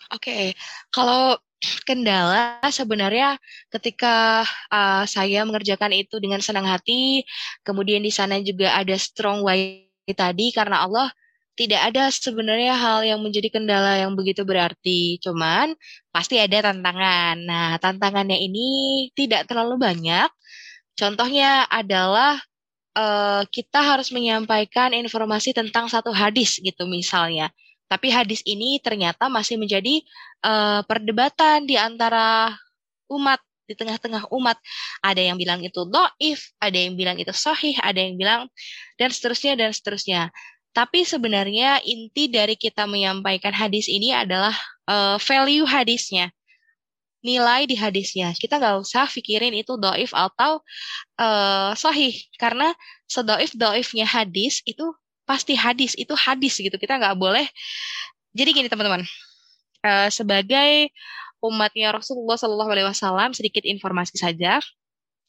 Oke, 0.10 0.26
okay. 0.26 0.46
kalau 0.90 1.38
kendala 1.84 2.64
sebenarnya 2.72 3.36
ketika 3.70 4.42
uh, 4.72 5.04
saya 5.04 5.44
mengerjakan 5.44 5.92
itu 5.94 6.18
dengan 6.18 6.40
senang 6.40 6.66
hati, 6.66 7.28
kemudian 7.62 8.02
di 8.02 8.10
sana 8.10 8.40
juga 8.42 8.74
ada 8.74 8.96
strong 8.96 9.44
way 9.46 9.86
tadi 10.10 10.50
karena 10.50 10.88
Allah 10.88 11.14
tidak 11.60 11.92
ada 11.92 12.08
sebenarnya 12.08 12.72
hal 12.72 13.04
yang 13.04 13.20
menjadi 13.20 13.52
kendala 13.52 14.00
yang 14.00 14.16
begitu 14.16 14.48
berarti, 14.48 15.20
cuman 15.20 15.76
pasti 16.08 16.40
ada 16.40 16.72
tantangan. 16.72 17.36
Nah, 17.44 17.76
tantangannya 17.84 18.40
ini 18.40 18.68
tidak 19.12 19.44
terlalu 19.52 19.76
banyak. 19.76 20.32
Contohnya 20.96 21.68
adalah 21.68 22.40
uh, 22.96 23.44
kita 23.52 23.84
harus 23.84 24.08
menyampaikan 24.16 24.96
informasi 24.96 25.52
tentang 25.52 25.92
satu 25.92 26.16
hadis 26.16 26.64
gitu 26.64 26.88
misalnya. 26.88 27.52
Tapi 27.92 28.08
hadis 28.08 28.40
ini 28.48 28.80
ternyata 28.80 29.28
masih 29.28 29.60
menjadi 29.60 30.00
uh, 30.48 30.80
perdebatan 30.88 31.68
di 31.68 31.76
antara 31.76 32.56
umat 33.12 33.44
di 33.68 33.76
tengah-tengah 33.76 34.32
umat. 34.32 34.56
Ada 35.04 35.28
yang 35.28 35.36
bilang 35.36 35.60
itu 35.60 35.84
doif, 35.92 36.56
ada 36.56 36.78
yang 36.80 36.96
bilang 36.96 37.20
itu 37.20 37.36
sahih, 37.36 37.76
ada 37.84 38.00
yang 38.00 38.16
bilang 38.16 38.48
dan 38.96 39.12
seterusnya 39.12 39.60
dan 39.60 39.76
seterusnya. 39.76 40.32
Tapi 40.70 41.04
sebenarnya 41.04 41.82
inti 41.82 42.30
dari 42.30 42.54
kita 42.54 42.86
menyampaikan 42.86 43.52
hadis 43.52 43.90
ini 43.90 44.14
adalah 44.14 44.54
uh, 44.86 45.18
value 45.18 45.66
hadisnya, 45.66 46.30
nilai 47.26 47.66
di 47.66 47.76
hadisnya. 47.76 48.32
Kita 48.38 48.62
nggak 48.62 48.86
usah 48.86 49.10
pikirin 49.10 49.52
itu 49.58 49.76
doif 49.82 50.14
atau 50.14 50.62
uh, 51.18 51.74
sahih, 51.74 52.14
karena 52.38 52.72
sedoif 53.10 53.58
doifnya 53.58 54.06
hadis 54.06 54.62
itu 54.64 54.94
pasti 55.30 55.54
hadis 55.54 55.94
itu 55.94 56.10
hadis 56.18 56.58
gitu 56.58 56.74
kita 56.82 56.98
nggak 56.98 57.14
boleh 57.14 57.46
jadi 58.34 58.50
gini 58.50 58.66
teman-teman 58.66 59.06
uh, 59.86 60.10
sebagai 60.10 60.90
umatnya 61.46 61.94
Rasulullah 61.94 62.66
Wasallam 62.66 63.38
sedikit 63.38 63.62
informasi 63.62 64.18
saja 64.18 64.58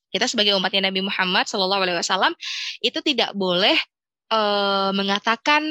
kita 0.09 0.25
sebagai 0.25 0.57
umatnya 0.57 0.89
Nabi 0.89 1.05
Muhammad 1.05 1.45
Wasallam 1.53 2.33
itu 2.81 2.97
tidak 3.05 3.37
boleh 3.37 3.77
uh, 4.31 4.91
mengatakan 4.95 5.67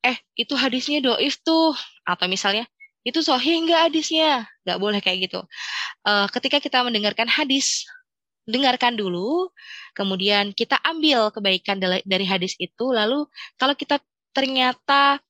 eh 0.00 0.16
itu 0.34 0.56
hadisnya 0.56 1.04
doif 1.04 1.38
tuh. 1.44 1.76
Atau 2.08 2.26
misalnya 2.26 2.66
itu 3.06 3.20
sohih 3.20 3.64
nggak 3.64 3.92
hadisnya? 3.92 4.48
Nggak 4.66 4.78
boleh 4.80 5.00
kayak 5.04 5.30
gitu. 5.30 5.40
Uh, 6.04 6.26
ketika 6.32 6.58
kita 6.58 6.80
mendengarkan 6.82 7.28
hadis 7.28 7.84
dengarkan 8.48 8.98
dulu, 8.98 9.52
kemudian 9.94 10.50
kita 10.56 10.74
ambil 10.82 11.30
kebaikan 11.30 11.78
dari 11.80 12.26
hadis 12.26 12.58
itu, 12.58 12.90
lalu 12.90 13.28
kalau 13.54 13.78
kita 13.78 14.02
ternyata 14.34 15.22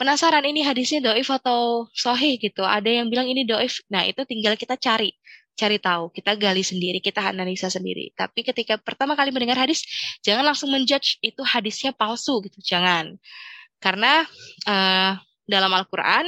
penasaran 0.00 0.46
ini 0.48 0.64
hadisnya 0.64 1.04
doif 1.04 1.28
atau 1.28 1.90
sohih 1.92 2.40
gitu, 2.40 2.64
ada 2.64 2.88
yang 2.88 3.12
bilang 3.12 3.28
ini 3.28 3.44
doif, 3.44 3.84
nah 3.92 4.02
itu 4.06 4.24
tinggal 4.24 4.56
kita 4.56 4.80
cari, 4.80 5.12
cari 5.54 5.78
tahu, 5.78 6.10
kita 6.10 6.34
gali 6.34 6.66
sendiri, 6.66 6.98
kita 6.98 7.30
analisa 7.30 7.70
sendiri. 7.70 8.10
Tapi 8.14 8.42
ketika 8.42 8.74
pertama 8.78 9.14
kali 9.14 9.30
mendengar 9.30 9.58
hadis, 9.62 9.86
jangan 10.20 10.42
langsung 10.42 10.74
menjudge 10.74 11.22
itu 11.22 11.40
hadisnya 11.46 11.94
palsu 11.94 12.42
gitu, 12.42 12.58
jangan. 12.58 13.14
Karena 13.78 14.26
uh, 14.66 15.12
dalam 15.46 15.70
Al-Quran 15.70 16.26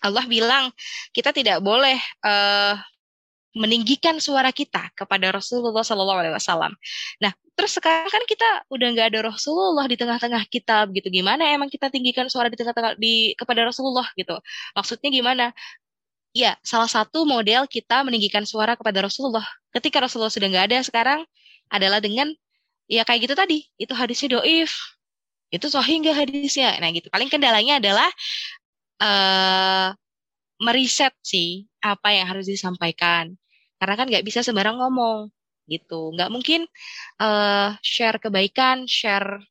Allah 0.00 0.24
bilang 0.24 0.72
kita 1.12 1.30
tidak 1.30 1.60
boleh 1.60 2.00
uh, 2.24 2.74
meninggikan 3.52 4.16
suara 4.22 4.54
kita 4.54 4.94
kepada 4.94 5.34
Rasulullah 5.34 5.82
Sallallahu 5.82 6.20
Alaihi 6.22 6.34
Wasallam. 6.38 6.72
Nah, 7.18 7.34
terus 7.58 7.76
sekarang 7.76 8.08
kan 8.08 8.22
kita 8.24 8.64
udah 8.70 8.86
nggak 8.94 9.08
ada 9.10 9.20
Rasulullah 9.26 9.84
di 9.90 9.98
tengah-tengah 9.98 10.46
kita, 10.46 10.86
gitu. 10.94 11.10
Gimana 11.10 11.50
emang 11.50 11.68
kita 11.68 11.90
tinggikan 11.90 12.30
suara 12.30 12.46
di 12.48 12.56
tengah-tengah 12.56 12.94
di 12.96 13.34
kepada 13.34 13.66
Rasulullah 13.66 14.06
gitu? 14.14 14.38
Maksudnya 14.72 15.10
gimana? 15.10 15.44
Ya, 16.30 16.54
salah 16.62 16.86
satu 16.86 17.26
model 17.26 17.66
kita 17.66 18.06
meninggikan 18.06 18.46
suara 18.46 18.78
kepada 18.78 19.02
Rasulullah 19.02 19.42
ketika 19.74 19.98
Rasulullah 20.02 20.30
sudah 20.30 20.46
nggak 20.46 20.66
ada 20.70 20.78
sekarang 20.86 21.20
adalah 21.70 21.98
dengan 21.98 22.30
ya 22.86 23.02
kayak 23.06 23.26
gitu 23.26 23.34
tadi, 23.34 23.66
itu 23.78 23.90
hadisnya 23.94 24.38
doif, 24.38 24.70
itu 25.50 25.66
sahih 25.66 26.02
nggak 26.02 26.16
hadisnya? 26.26 26.78
Nah 26.78 26.90
gitu. 26.94 27.10
Paling 27.10 27.26
kendalanya 27.30 27.82
adalah 27.82 28.08
uh, 29.02 29.90
meriset 30.62 31.14
sih 31.22 31.66
apa 31.82 32.14
yang 32.14 32.26
harus 32.30 32.46
disampaikan. 32.46 33.34
Karena 33.82 33.94
kan 33.98 34.06
nggak 34.06 34.22
bisa 34.26 34.46
sembarang 34.46 34.78
ngomong 34.78 35.30
gitu. 35.66 36.14
Nggak 36.14 36.30
mungkin 36.30 36.60
uh, 37.18 37.74
share 37.82 38.22
kebaikan, 38.22 38.86
share 38.86 39.42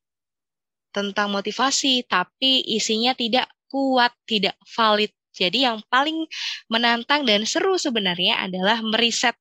tentang 0.95 1.31
motivasi, 1.35 2.07
tapi 2.07 2.63
isinya 2.71 3.11
tidak 3.15 3.51
kuat, 3.67 4.15
tidak 4.23 4.55
valid. 4.75 5.11
Jadi 5.33 5.65
yang 5.65 5.81
paling 5.87 6.25
menantang 6.67 7.23
dan 7.23 7.45
seru 7.45 7.77
sebenarnya 7.77 8.41
adalah 8.43 8.81
meriset 8.81 9.37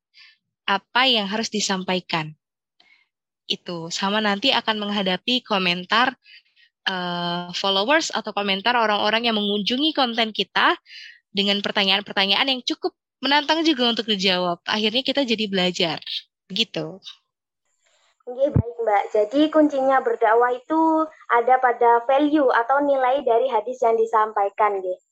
apa 0.68 1.08
yang 1.08 1.24
harus 1.24 1.48
disampaikan. 1.48 2.36
Itu 3.48 3.88
sama 3.88 4.20
nanti 4.20 4.52
akan 4.52 4.76
menghadapi 4.76 5.40
komentar 5.40 6.12
uh, 6.84 7.48
followers 7.56 8.12
atau 8.12 8.36
komentar 8.36 8.76
orang-orang 8.76 9.32
yang 9.32 9.36
mengunjungi 9.40 9.96
konten 9.96 10.36
kita 10.36 10.76
dengan 11.32 11.64
pertanyaan-pertanyaan 11.64 12.52
yang 12.52 12.60
cukup 12.64 12.92
menantang 13.24 13.64
juga 13.64 13.88
untuk 13.88 14.06
dijawab. 14.06 14.60
Akhirnya 14.68 15.00
kita 15.00 15.24
jadi 15.24 15.44
belajar. 15.48 15.98
Begitu. 16.48 17.00
Oke, 18.28 18.44
baik 18.52 18.76
Mbak. 18.84 19.04
Jadi 19.08 19.40
kuncinya 19.48 20.04
berdakwah 20.04 20.52
itu 20.52 21.08
ada 21.32 21.56
pada 21.64 22.04
value 22.04 22.52
atau 22.52 22.84
nilai 22.84 23.24
dari 23.24 23.48
hadis 23.48 23.80
yang 23.80 23.96
disampaikan, 23.96 24.84
gitu. 24.84 25.07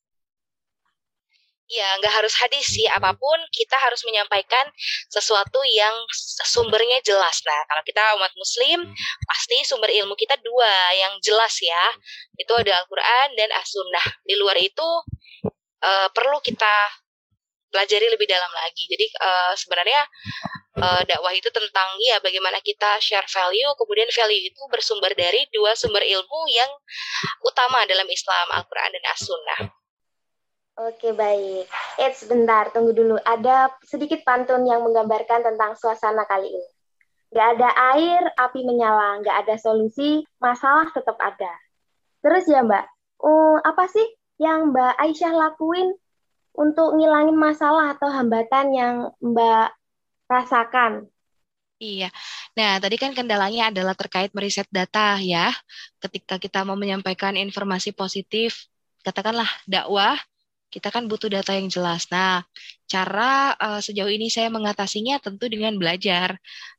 Ya, 1.66 1.99
nggak 1.99 2.14
harus 2.23 2.30
hadis 2.38 2.62
sih, 2.62 2.87
apa 2.87 3.11
pun 3.18 3.38
kita 3.50 3.75
harus 3.82 4.06
menyampaikan 4.06 4.70
sesuatu 5.11 5.58
yang 5.66 5.94
sumbernya 6.46 7.02
jelas. 7.02 7.42
Nah, 7.42 7.61
kalau 7.66 7.82
kita 7.82 8.02
umat 8.23 8.30
muslim, 8.38 8.87
pasti 9.26 9.66
sumber 9.66 9.90
ilmu 9.90 10.14
kita 10.14 10.38
dua 10.46 10.70
yang 10.94 11.18
jelas 11.26 11.58
ya. 11.58 11.90
Itu 12.38 12.54
ada 12.54 12.70
Al-Quran 12.70 13.35
dan 13.35 13.50
As-Sunnah. 13.50 14.06
Di 14.23 14.38
luar 14.38 14.54
itu, 14.62 14.88
uh, 15.82 16.08
perlu 16.14 16.38
kita 16.38 17.02
pelajari 17.75 18.14
lebih 18.14 18.30
dalam 18.30 18.52
lagi. 18.54 18.87
Jadi 18.87 19.06
uh, 19.18 19.52
sebenarnya 19.58 20.00
uh, 20.78 21.02
dakwah 21.02 21.35
itu 21.35 21.50
tentang 21.50 21.99
ya 21.99 22.23
bagaimana 22.23 22.62
kita 22.62 23.02
share 23.02 23.26
value, 23.26 23.75
kemudian 23.75 24.06
value 24.14 24.54
itu 24.54 24.62
bersumber 24.70 25.11
dari 25.18 25.50
dua 25.50 25.75
sumber 25.75 26.06
ilmu 26.06 26.40
yang 26.46 26.70
utama 27.42 27.82
dalam 27.90 28.06
Islam, 28.06 28.54
Al-Qur'an 28.54 28.94
dan 28.94 29.04
As-Sunnah. 29.11 29.85
Oke 30.76 31.16
baik. 31.16 31.64
Eh 31.97 32.12
sebentar, 32.12 32.68
tunggu 32.68 32.92
dulu. 32.92 33.16
Ada 33.25 33.73
sedikit 33.80 34.21
pantun 34.28 34.68
yang 34.68 34.85
menggambarkan 34.85 35.40
tentang 35.40 35.73
suasana 35.73 36.28
kali 36.28 36.52
ini. 36.52 36.68
Gak 37.33 37.56
ada 37.56 37.97
air, 37.97 38.21
api 38.37 38.61
menyala. 38.61 39.25
Gak 39.25 39.49
ada 39.49 39.56
solusi, 39.56 40.21
masalah 40.37 40.92
tetap 40.92 41.16
ada. 41.16 41.49
Terus 42.21 42.45
ya 42.45 42.61
Mbak, 42.61 42.85
um, 43.25 43.56
apa 43.64 43.88
sih 43.88 44.04
yang 44.37 44.76
Mbak 44.76 45.00
Aisyah 45.00 45.33
lakuin 45.33 45.97
untuk 46.52 46.92
ngilangin 47.00 47.40
masalah 47.40 47.97
atau 47.97 48.12
hambatan 48.12 48.76
yang 48.76 48.95
Mbak 49.25 49.73
rasakan? 50.28 51.09
Iya. 51.80 52.12
Nah, 52.52 52.80
tadi 52.80 53.00
kan 53.00 53.16
kendalanya 53.16 53.73
adalah 53.73 53.97
terkait 53.97 54.28
meriset 54.37 54.68
data 54.68 55.16
ya. 55.25 55.56
Ketika 56.04 56.37
kita 56.37 56.68
mau 56.68 56.76
menyampaikan 56.76 57.37
informasi 57.37 57.97
positif, 57.97 58.68
katakanlah 59.04 59.49
dakwah, 59.68 60.16
kita 60.70 60.88
kan 60.94 61.06
butuh 61.11 61.30
data 61.30 61.54
yang 61.54 61.70
jelas. 61.73 62.06
Nah, 62.12 62.42
cara 62.90 63.54
uh, 63.56 63.80
sejauh 63.80 64.11
ini 64.11 64.28
saya 64.28 64.52
mengatasinya 64.52 65.18
tentu 65.23 65.46
dengan 65.49 65.75
belajar, 65.78 66.37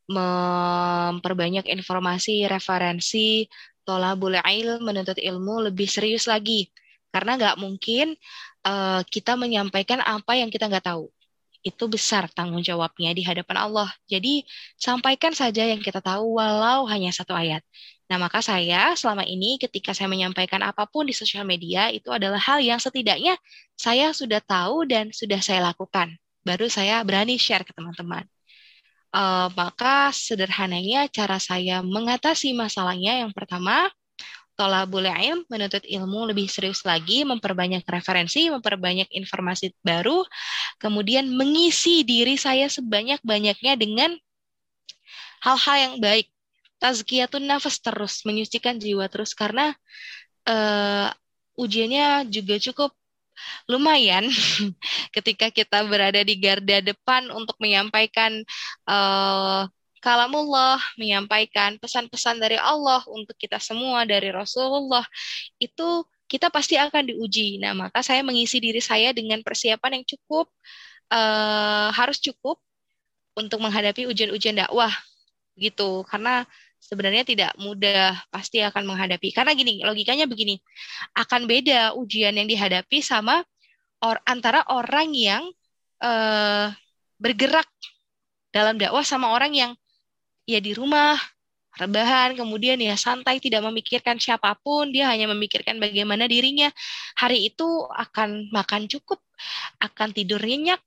memperbanyak 0.08 1.68
informasi, 1.68 2.46
referensi, 2.48 3.48
tolabul 3.88 4.36
ilm, 4.38 4.84
menuntut 4.84 5.18
ilmu 5.20 5.72
lebih 5.72 5.88
serius 5.90 6.28
lagi. 6.30 6.70
Karena 7.12 7.40
nggak 7.40 7.58
mungkin 7.58 8.14
uh, 8.68 9.02
kita 9.08 9.40
menyampaikan 9.40 10.04
apa 10.04 10.38
yang 10.38 10.52
kita 10.52 10.68
nggak 10.68 10.86
tahu 10.86 11.08
itu 11.68 11.84
besar 11.92 12.32
tanggung 12.32 12.64
jawabnya 12.64 13.12
di 13.12 13.24
hadapan 13.28 13.58
Allah. 13.68 13.90
Jadi 14.08 14.48
sampaikan 14.80 15.36
saja 15.36 15.68
yang 15.68 15.84
kita 15.84 16.00
tahu 16.00 16.40
walau 16.40 16.88
hanya 16.88 17.12
satu 17.12 17.36
ayat. 17.36 17.62
Nah, 18.08 18.16
maka 18.16 18.40
saya 18.40 18.96
selama 18.96 19.28
ini 19.28 19.60
ketika 19.60 19.92
saya 19.92 20.08
menyampaikan 20.08 20.64
apa 20.64 20.88
pun 20.88 21.04
di 21.04 21.12
sosial 21.12 21.44
media 21.44 21.92
itu 21.92 22.08
adalah 22.08 22.40
hal 22.40 22.64
yang 22.64 22.80
setidaknya 22.80 23.36
saya 23.76 24.16
sudah 24.16 24.40
tahu 24.40 24.88
dan 24.88 25.12
sudah 25.12 25.44
saya 25.44 25.60
lakukan. 25.68 26.16
Baru 26.48 26.72
saya 26.72 27.04
berani 27.04 27.36
share 27.36 27.68
ke 27.68 27.76
teman-teman. 27.76 28.24
Uh, 29.12 29.52
maka 29.56 30.12
sederhananya 30.16 31.08
cara 31.12 31.40
saya 31.40 31.84
mengatasi 31.84 32.56
masalahnya 32.56 33.24
yang 33.24 33.32
pertama 33.36 33.92
tolabul 34.58 35.06
ilm, 35.06 35.46
menuntut 35.48 35.86
ilmu 35.86 36.34
lebih 36.34 36.50
serius 36.50 36.82
lagi, 36.82 37.22
memperbanyak 37.22 37.86
referensi, 37.86 38.50
memperbanyak 38.50 39.08
informasi 39.14 39.72
baru, 39.86 40.26
kemudian 40.82 41.30
mengisi 41.30 42.02
diri 42.02 42.36
saya 42.36 42.66
sebanyak-banyaknya 42.66 43.78
dengan 43.78 44.18
hal-hal 45.46 45.78
yang 45.78 45.96
baik. 46.02 46.28
Tazkiyatun 46.78 47.46
nafas 47.46 47.82
terus, 47.82 48.22
menyucikan 48.26 48.78
jiwa 48.78 49.10
terus, 49.10 49.34
karena 49.34 49.74
uh, 50.50 51.10
ujiannya 51.58 52.30
juga 52.30 52.62
cukup 52.62 52.94
lumayan 53.70 54.26
ketika 55.16 55.54
kita 55.54 55.86
berada 55.86 56.22
di 56.26 56.38
garda 56.38 56.82
depan 56.82 57.30
untuk 57.30 57.58
menyampaikan 57.62 58.42
uh, 58.90 59.70
kalamullah 60.00 60.78
menyampaikan 60.96 61.78
pesan-pesan 61.82 62.38
dari 62.38 62.58
Allah 62.58 63.02
untuk 63.10 63.34
kita 63.38 63.58
semua 63.58 64.06
dari 64.06 64.30
Rasulullah 64.30 65.06
itu 65.58 66.06
kita 66.28 66.52
pasti 66.52 66.76
akan 66.76 67.16
diuji. 67.16 67.58
Nah, 67.64 67.72
maka 67.72 68.04
saya 68.04 68.22
mengisi 68.22 68.60
diri 68.60 68.84
saya 68.84 69.16
dengan 69.16 69.40
persiapan 69.42 70.00
yang 70.00 70.06
cukup 70.06 70.52
uh, 71.10 71.90
harus 71.96 72.20
cukup 72.20 72.60
untuk 73.34 73.64
menghadapi 73.64 74.06
ujian-ujian 74.12 74.60
dakwah 74.60 74.92
gitu. 75.56 76.04
Karena 76.06 76.44
sebenarnya 76.84 77.24
tidak 77.24 77.52
mudah 77.56 78.20
pasti 78.28 78.60
akan 78.60 78.84
menghadapi. 78.84 79.32
Karena 79.32 79.56
gini, 79.56 79.80
logikanya 79.88 80.28
begini. 80.28 80.60
Akan 81.16 81.48
beda 81.48 81.96
ujian 81.96 82.36
yang 82.36 82.46
dihadapi 82.46 83.00
sama 83.00 83.42
or 84.04 84.20
antara 84.28 84.68
orang 84.68 85.16
yang 85.16 85.44
uh, 86.04 86.70
bergerak 87.18 87.66
dalam 88.54 88.78
dakwah 88.78 89.02
sama 89.02 89.32
orang 89.34 89.56
yang 89.56 89.72
ya 90.48 90.64
di 90.64 90.72
rumah 90.72 91.20
rebahan, 91.78 92.34
kemudian 92.34 92.80
ya 92.82 92.98
santai, 92.98 93.38
tidak 93.38 93.62
memikirkan 93.68 94.18
siapa 94.18 94.58
pun, 94.58 94.90
dia 94.90 95.12
hanya 95.12 95.30
memikirkan 95.30 95.78
bagaimana 95.78 96.26
dirinya 96.26 96.74
hari 97.14 97.54
itu 97.54 97.86
akan 97.94 98.50
makan 98.50 98.90
cukup, 98.90 99.22
akan 99.78 100.10
tidur 100.10 100.42
nyenyak, 100.42 100.82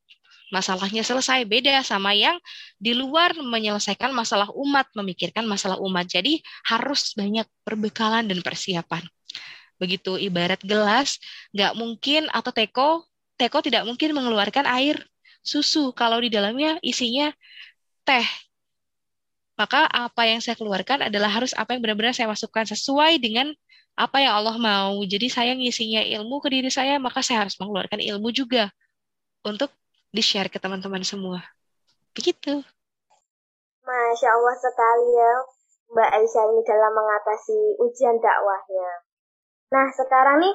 masalahnya 0.50 1.06
selesai 1.06 1.46
beda 1.46 1.86
sama 1.86 2.10
yang 2.12 2.34
di 2.74 2.92
luar 2.92 3.38
menyelesaikan 3.38 4.10
masalah 4.10 4.50
umat, 4.50 4.90
memikirkan 4.98 5.46
masalah 5.46 5.78
umat. 5.78 6.10
Jadi 6.10 6.42
harus 6.66 7.14
banyak 7.14 7.46
perbekalan 7.62 8.26
dan 8.26 8.42
persiapan. 8.42 9.06
Begitu 9.78 10.18
ibarat 10.18 10.60
gelas, 10.66 11.22
nggak 11.54 11.72
mungkin 11.78 12.26
atau 12.34 12.50
teko, 12.50 12.90
teko 13.38 13.62
tidak 13.62 13.86
mungkin 13.86 14.12
mengeluarkan 14.12 14.66
air 14.66 15.00
susu 15.40 15.96
kalau 15.96 16.20
di 16.20 16.28
dalamnya 16.28 16.76
isinya 16.84 17.32
teh 18.04 18.26
maka 19.60 19.84
apa 19.92 20.24
yang 20.24 20.40
saya 20.40 20.56
keluarkan 20.56 21.12
adalah 21.12 21.28
harus 21.28 21.52
apa 21.52 21.76
yang 21.76 21.84
benar-benar 21.84 22.16
saya 22.16 22.32
masukkan 22.32 22.64
sesuai 22.64 23.20
dengan 23.20 23.52
apa 23.92 24.24
yang 24.24 24.32
Allah 24.40 24.56
mau. 24.56 24.96
Jadi 25.04 25.28
saya 25.28 25.52
ngisinya 25.52 26.00
ilmu 26.00 26.40
ke 26.40 26.48
diri 26.48 26.72
saya, 26.72 26.96
maka 26.96 27.20
saya 27.20 27.44
harus 27.44 27.60
mengeluarkan 27.60 28.00
ilmu 28.00 28.32
juga 28.32 28.72
untuk 29.44 29.68
di-share 30.16 30.48
ke 30.48 30.56
teman-teman 30.56 31.04
semua. 31.04 31.44
Begitu. 32.16 32.64
Masya 33.84 34.28
Allah 34.32 34.56
sekali 34.56 35.08
ya 35.12 35.32
Mbak 35.92 36.08
Aisyah 36.08 36.44
ini 36.56 36.62
dalam 36.64 36.92
mengatasi 36.96 37.58
ujian 37.84 38.16
dakwahnya. 38.16 38.90
Nah 39.76 39.86
sekarang 39.92 40.40
nih, 40.40 40.54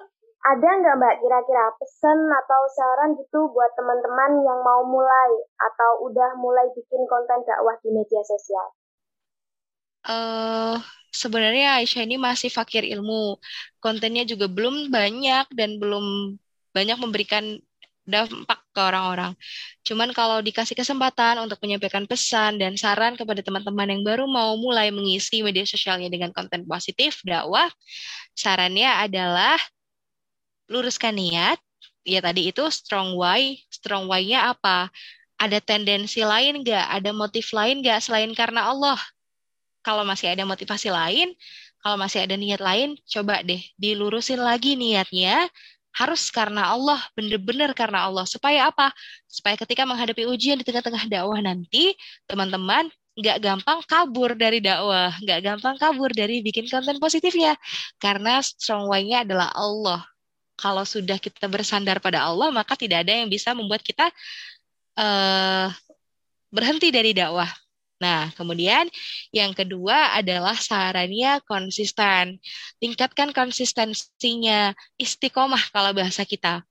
ada 0.50 0.70
nggak 0.82 0.98
Mbak 0.98 1.15
kira-kira 1.22 1.65
pesan 1.78 2.26
atau 2.26 2.62
saran 2.74 3.13
gitu 3.22 3.54
buat 3.54 3.70
teman-teman 3.78 4.41
yang 4.41 4.60
mau 4.65 4.82
mulai 4.82 5.32
atau 5.62 6.10
udah 6.10 6.41
mulai 6.41 6.74
bikin 6.74 7.06
konten 7.06 7.46
dakwah 7.46 7.78
di 7.86 7.94
media 7.94 8.26
sosial? 8.26 8.74
Uh, 10.06 10.78
sebenarnya 11.12 11.82
Aisyah 11.82 12.04
ini 12.06 12.18
masih 12.20 12.50
fakir 12.54 12.84
ilmu. 12.86 13.38
Kontennya 13.80 14.24
juga 14.28 14.46
belum 14.52 14.89
banyak 14.94 15.46
dan 15.56 15.78
belum 15.82 16.38
banyak 16.76 16.98
memberikan 17.00 17.60
dampak 18.06 18.62
ke 18.70 18.80
orang-orang. 18.80 19.34
Cuman 19.82 20.13
kalau 20.13 20.38
dikasih 20.46 20.78
kesempatan 20.78 21.41
untuk 21.41 21.58
menyampaikan 21.65 22.06
pesan 22.06 22.62
dan 22.62 22.78
saran 22.78 23.18
kepada 23.18 23.41
teman-teman 23.41 23.98
yang 23.98 24.02
baru 24.06 24.30
mau 24.30 24.54
mulai 24.62 24.94
mengisi 24.94 25.41
media 25.41 25.65
sosialnya 25.65 26.08
dengan 26.13 26.30
konten 26.30 26.70
positif, 26.70 27.26
dakwah, 27.26 27.68
sarannya 28.38 28.88
adalah 29.10 29.58
luruskan 30.70 31.18
niat. 31.18 31.58
Ya 32.06 32.22
tadi 32.22 32.54
itu 32.54 32.62
strong 32.70 33.18
why. 33.18 33.58
Strong 33.74 34.06
why-nya 34.06 34.54
apa? 34.54 34.94
Ada 35.41 35.58
tendensi 35.65 36.22
lain 36.22 36.62
nggak? 36.62 36.86
Ada 37.02 37.10
motif 37.10 37.50
lain 37.58 37.82
nggak 37.82 38.06
selain 38.06 38.30
karena 38.38 38.70
Allah? 38.70 39.02
Kalau 39.86 40.02
masih 40.02 40.34
ada 40.34 40.41
motivasi 40.50 40.89
lain, 40.89 41.38
kalau 41.86 42.02
masih 42.02 42.26
ada 42.26 42.34
niat 42.34 42.58
lain, 42.58 42.98
coba 43.06 43.45
deh 43.45 43.62
dilurusin 43.78 44.41
lagi 44.41 44.74
niatnya. 44.74 45.45
Harus 45.95 46.28
karena 46.34 46.74
Allah, 46.74 47.00
benar-benar 47.13 47.71
karena 47.78 48.10
Allah. 48.10 48.26
Supaya 48.26 48.67
apa? 48.74 48.89
Supaya 49.30 49.56
ketika 49.56 49.86
menghadapi 49.86 50.26
ujian 50.28 50.58
di 50.60 50.65
tengah-tengah 50.65 51.08
dakwah 51.08 51.39
nanti, 51.39 51.93
teman-teman 52.26 52.89
nggak 53.15 53.38
gampang 53.39 53.80
kabur 53.88 54.36
dari 54.36 54.60
dakwah, 54.60 55.13
nggak 55.24 55.39
gampang 55.39 55.76
kabur 55.80 56.12
dari 56.12 56.41
bikin 56.43 56.67
konten 56.67 57.00
positifnya. 57.00 57.56
Karena 58.02 58.41
strong 58.43 58.91
way-nya 58.91 59.24
adalah 59.24 59.54
Allah. 59.56 60.02
Kalau 60.60 60.84
sudah 60.84 61.15
kita 61.21 61.48
bersandar 61.48 62.02
pada 62.04 62.28
Allah, 62.28 62.50
maka 62.52 62.76
tidak 62.76 63.08
ada 63.08 63.13
yang 63.15 63.30
bisa 63.32 63.56
membuat 63.56 63.86
kita 63.86 64.10
uh, 65.00 65.69
berhenti 66.52 66.91
dari 66.91 67.15
dakwah. 67.15 67.48
Nah, 68.06 68.30
kemudian 68.38 68.86
yang 69.34 69.50
kedua 69.58 70.13
adalah 70.13 70.54
sarannya 70.54 71.41
konsisten. 71.50 72.38
Tingkatkan 72.78 73.34
konsistensinya, 73.34 74.78
istiqomah 75.02 75.74
kalau 75.74 75.89
bahasa 75.98 76.22
kita. 76.22 76.62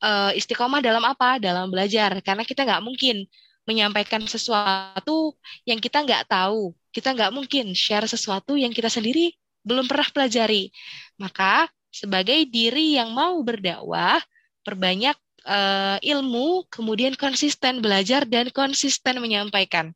Uh, 0.00 0.32
istiqomah 0.32 0.80
dalam 0.80 1.04
apa? 1.04 1.36
Dalam 1.36 1.68
belajar. 1.68 2.16
Karena 2.24 2.40
kita 2.48 2.64
nggak 2.64 2.80
mungkin 2.80 3.28
menyampaikan 3.68 4.24
sesuatu 4.24 5.36
yang 5.68 5.76
kita 5.76 6.00
nggak 6.00 6.24
tahu. 6.32 6.72
Kita 6.88 7.12
nggak 7.12 7.36
mungkin 7.36 7.76
share 7.76 8.08
sesuatu 8.08 8.56
yang 8.56 8.72
kita 8.72 8.88
sendiri 8.88 9.36
belum 9.60 9.84
pernah 9.84 10.08
pelajari. 10.08 10.72
Maka 11.20 11.68
sebagai 11.92 12.48
diri 12.48 12.96
yang 12.96 13.12
mau 13.12 13.36
berdakwah, 13.44 14.24
perbanyak 14.64 15.20
uh, 15.44 16.00
ilmu, 16.00 16.64
kemudian 16.72 17.12
konsisten 17.12 17.84
belajar 17.84 18.24
dan 18.24 18.48
konsisten 18.48 19.20
menyampaikan. 19.20 19.92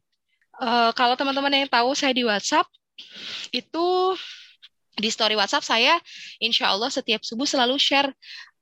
Uh, 0.60 0.92
kalau 0.92 1.16
teman-teman 1.16 1.64
yang 1.64 1.70
tahu 1.70 1.96
saya 1.96 2.12
di 2.12 2.28
WhatsApp 2.28 2.68
itu 3.50 4.14
di 4.92 5.08
story 5.08 5.32
WhatsApp 5.32 5.64
saya 5.64 5.96
insya 6.36 6.68
Allah 6.68 6.92
setiap 6.92 7.24
subuh 7.24 7.48
selalu 7.48 7.80
share 7.80 8.12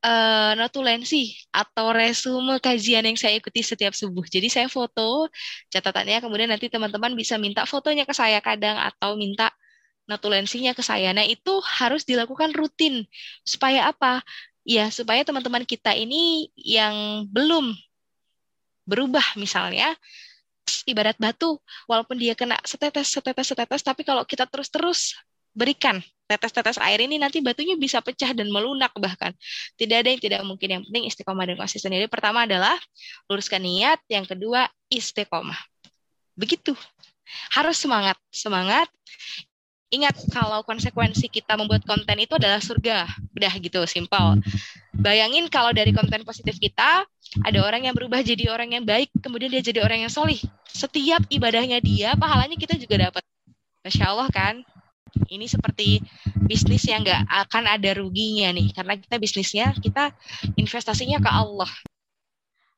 uh, 0.04 0.52
notulensi 0.56 1.36
atau 1.52 1.92
resume 1.92 2.56
kajian 2.62 3.04
yang 3.04 3.18
saya 3.18 3.36
ikuti 3.36 3.60
setiap 3.60 3.92
subuh. 3.92 4.24
Jadi 4.26 4.48
saya 4.48 4.68
foto 4.70 5.28
catatannya, 5.72 6.24
kemudian 6.24 6.48
nanti 6.50 6.72
teman-teman 6.72 7.12
bisa 7.16 7.36
minta 7.36 7.64
fotonya 7.68 8.08
ke 8.08 8.14
saya 8.16 8.40
kadang 8.40 8.80
atau 8.80 9.16
minta 9.16 9.52
notulensinya 10.08 10.74
ke 10.74 10.82
saya. 10.82 11.14
Nah 11.14 11.22
itu 11.26 11.62
harus 11.62 12.02
dilakukan 12.02 12.50
rutin 12.56 13.06
supaya 13.46 13.92
apa? 13.92 14.24
Ya 14.66 14.90
supaya 14.92 15.24
teman-teman 15.24 15.64
kita 15.64 15.94
ini 15.96 16.52
yang 16.54 17.26
belum 17.30 17.72
berubah 18.84 19.38
misalnya 19.38 19.94
ibarat 20.86 21.16
batu, 21.20 21.58
walaupun 21.90 22.16
dia 22.16 22.34
kena 22.38 22.58
setetes, 22.62 23.10
setetes, 23.10 23.46
setetes, 23.50 23.82
tapi 23.82 24.02
kalau 24.06 24.22
kita 24.24 24.46
terus-terus 24.46 25.18
berikan 25.50 25.98
tetes-tetes 26.30 26.78
air 26.78 27.02
ini 27.02 27.18
nanti 27.18 27.42
batunya 27.42 27.74
bisa 27.74 27.98
pecah 27.98 28.30
dan 28.30 28.46
melunak 28.54 28.94
bahkan. 29.02 29.34
Tidak 29.74 29.96
ada 29.98 30.08
yang 30.14 30.22
tidak 30.22 30.40
mungkin. 30.46 30.78
Yang 30.78 30.82
penting 30.86 31.04
istiqomah 31.10 31.44
dan 31.50 31.56
konsisten. 31.58 31.90
Jadi 31.90 32.06
pertama 32.06 32.46
adalah 32.46 32.78
luruskan 33.26 33.58
niat, 33.58 33.98
yang 34.06 34.22
kedua 34.22 34.70
istiqomah. 34.86 35.58
Begitu. 36.38 36.78
Harus 37.50 37.82
semangat, 37.82 38.14
semangat. 38.30 38.86
Ingat 39.90 40.30
kalau 40.30 40.62
konsekuensi 40.62 41.26
kita 41.26 41.58
membuat 41.58 41.82
konten 41.82 42.14
itu 42.22 42.38
adalah 42.38 42.62
surga. 42.62 43.10
Udah 43.34 43.52
gitu, 43.58 43.82
simpel. 43.90 44.38
Bayangin 44.94 45.50
kalau 45.50 45.74
dari 45.74 45.90
konten 45.90 46.22
positif 46.22 46.62
kita, 46.62 47.02
ada 47.42 47.58
orang 47.58 47.90
yang 47.90 47.94
berubah 47.98 48.22
jadi 48.22 48.54
orang 48.54 48.70
yang 48.70 48.86
baik, 48.86 49.10
kemudian 49.18 49.50
dia 49.50 49.58
jadi 49.58 49.82
orang 49.82 50.06
yang 50.06 50.12
solih. 50.12 50.38
Setiap 50.70 51.26
ibadahnya 51.26 51.82
dia, 51.82 52.14
pahalanya 52.14 52.54
kita 52.54 52.78
juga 52.78 53.10
dapat. 53.10 53.26
Masya 53.82 54.04
Allah 54.14 54.30
kan? 54.30 54.54
Ini 55.26 55.50
seperti 55.50 55.98
bisnis 56.46 56.86
yang 56.86 57.02
nggak 57.02 57.26
akan 57.50 57.74
ada 57.74 57.90
ruginya 57.98 58.54
nih, 58.54 58.70
karena 58.70 58.94
kita 58.94 59.18
bisnisnya, 59.18 59.74
kita 59.74 60.14
investasinya 60.54 61.18
ke 61.18 61.30
Allah. 61.34 61.70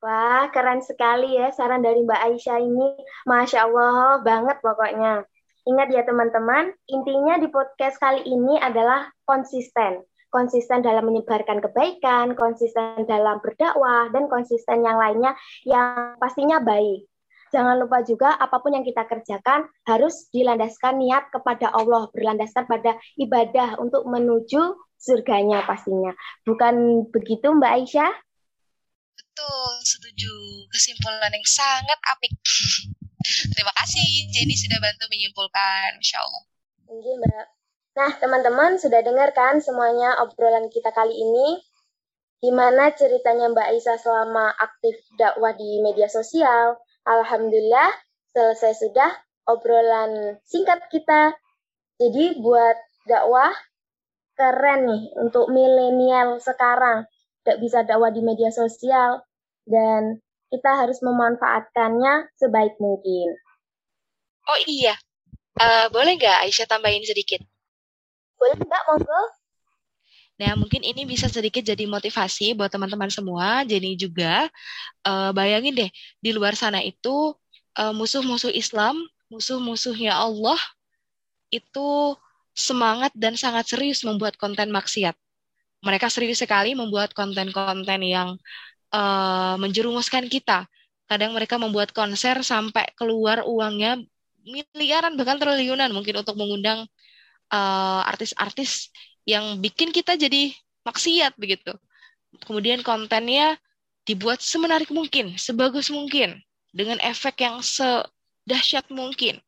Wah, 0.00 0.48
keren 0.50 0.80
sekali 0.80 1.38
ya 1.38 1.52
saran 1.52 1.84
dari 1.84 2.02
Mbak 2.02 2.20
Aisyah 2.26 2.58
ini. 2.58 2.88
Masya 3.28 3.68
Allah 3.68 4.18
banget 4.24 4.58
pokoknya. 4.58 5.22
Ingat 5.62 5.94
ya 5.94 6.02
teman-teman, 6.02 6.74
intinya 6.90 7.38
di 7.38 7.46
podcast 7.46 7.94
kali 8.02 8.26
ini 8.26 8.58
adalah 8.58 9.06
konsisten. 9.22 10.02
Konsisten 10.32 10.82
dalam 10.82 11.06
menyebarkan 11.06 11.62
kebaikan, 11.62 12.34
konsisten 12.34 13.06
dalam 13.06 13.38
berdakwah, 13.38 14.10
dan 14.10 14.26
konsisten 14.26 14.82
yang 14.82 14.98
lainnya 14.98 15.38
yang 15.62 16.18
pastinya 16.18 16.58
baik. 16.58 17.06
Jangan 17.52 17.78
lupa 17.84 18.00
juga 18.00 18.32
apa 18.40 18.64
pun 18.64 18.72
yang 18.72 18.82
kita 18.82 19.04
kerjakan 19.04 19.68
harus 19.84 20.32
dilandaskan 20.32 20.98
niat 20.98 21.28
kepada 21.28 21.68
Allah, 21.68 22.08
berlandaskan 22.10 22.64
pada 22.64 22.96
ibadah 23.20 23.76
untuk 23.76 24.08
menuju 24.08 24.72
surganya 24.96 25.62
pastinya. 25.68 26.16
Bukan 26.48 27.06
begitu 27.12 27.52
Mbak 27.52 27.72
Aisyah? 27.76 28.12
Betul, 29.14 29.72
setuju. 29.84 30.32
Kesimpulan 30.72 31.28
yang 31.28 31.46
sangat 31.46 31.98
apik. 32.08 32.32
Terima 33.52 33.72
kasih 33.76 34.32
Jenny 34.32 34.56
sudah 34.56 34.80
bantu 34.80 35.04
menyimpulkan, 35.12 36.00
Insya 36.00 36.24
Allah. 36.24 36.42
Iya 36.88 37.12
Mbak. 37.20 37.46
Nah 37.92 38.10
teman-teman 38.16 38.80
sudah 38.80 39.04
dengar 39.04 39.36
kan 39.36 39.60
semuanya 39.60 40.16
obrolan 40.24 40.72
kita 40.72 40.92
kali 40.92 41.12
ini? 41.12 41.60
Gimana 42.42 42.90
ceritanya 42.96 43.52
Mbak 43.52 43.68
Aisyah 43.70 43.98
selama 44.02 44.50
aktif 44.56 44.98
dakwah 45.14 45.54
di 45.54 45.78
media 45.84 46.10
sosial? 46.10 46.80
Alhamdulillah 47.06 47.92
selesai 48.32 48.82
sudah 48.82 49.12
obrolan 49.46 50.40
singkat 50.42 50.88
kita. 50.90 51.36
Jadi 52.00 52.42
buat 52.42 52.74
dakwah 53.06 53.52
keren 54.34 54.90
nih 54.90 55.02
untuk 55.20 55.52
milenial 55.52 56.42
sekarang. 56.42 57.06
Tidak 57.42 57.58
bisa 57.62 57.86
dakwah 57.86 58.10
di 58.10 58.22
media 58.24 58.50
sosial 58.50 59.22
dan 59.68 60.18
kita 60.52 60.84
harus 60.84 61.00
memanfaatkannya 61.00 62.28
sebaik 62.36 62.76
mungkin. 62.76 63.32
Oh 64.44 64.60
iya, 64.68 64.92
uh, 65.56 65.88
boleh 65.88 66.20
nggak 66.20 66.44
Aisyah 66.44 66.68
tambahin 66.68 67.00
sedikit? 67.08 67.40
Boleh 68.36 68.60
Mbak, 68.60 68.82
monggo. 68.92 69.22
Nah, 70.42 70.58
mungkin 70.58 70.82
ini 70.82 71.06
bisa 71.06 71.30
sedikit 71.30 71.62
jadi 71.62 71.86
motivasi 71.86 72.58
buat 72.58 72.68
teman-teman 72.68 73.06
semua. 73.06 73.62
Jadi 73.62 73.94
juga, 73.94 74.50
uh, 75.06 75.30
bayangin 75.30 75.86
deh, 75.86 75.90
di 76.18 76.30
luar 76.34 76.58
sana 76.58 76.82
itu 76.82 77.36
uh, 77.78 77.94
musuh-musuh 77.94 78.50
Islam, 78.50 78.98
musuh-musuhnya 79.30 80.10
Allah, 80.10 80.58
itu 81.54 82.18
semangat 82.52 83.14
dan 83.14 83.38
sangat 83.38 83.70
serius 83.70 84.02
membuat 84.02 84.34
konten 84.34 84.74
maksiat. 84.74 85.14
Mereka 85.86 86.10
serius 86.10 86.42
sekali 86.42 86.74
membuat 86.74 87.14
konten-konten 87.14 88.00
yang 88.02 88.34
uh, 88.92 89.56
menjerumuskan 89.58 90.28
kita. 90.28 90.68
Kadang 91.08 91.34
mereka 91.34 91.58
membuat 91.58 91.90
konser 91.92 92.40
sampai 92.46 92.88
keluar 92.96 93.44
uangnya 93.44 94.00
miliaran 94.46 95.14
bahkan 95.14 95.38
triliunan 95.38 95.90
mungkin 95.94 96.22
untuk 96.22 96.34
mengundang 96.34 96.86
uh, 97.52 98.02
artis-artis 98.06 98.90
yang 99.28 99.58
bikin 99.62 99.90
kita 99.94 100.18
jadi 100.18 100.54
maksiat 100.82 101.38
begitu. 101.38 101.74
Kemudian 102.42 102.80
kontennya 102.80 103.60
dibuat 104.02 104.42
semenarik 104.42 104.90
mungkin, 104.90 105.38
sebagus 105.38 105.92
mungkin, 105.92 106.42
dengan 106.74 106.98
efek 107.04 107.44
yang 107.44 107.62
sedahsyat 107.62 108.88
mungkin. 108.90 109.38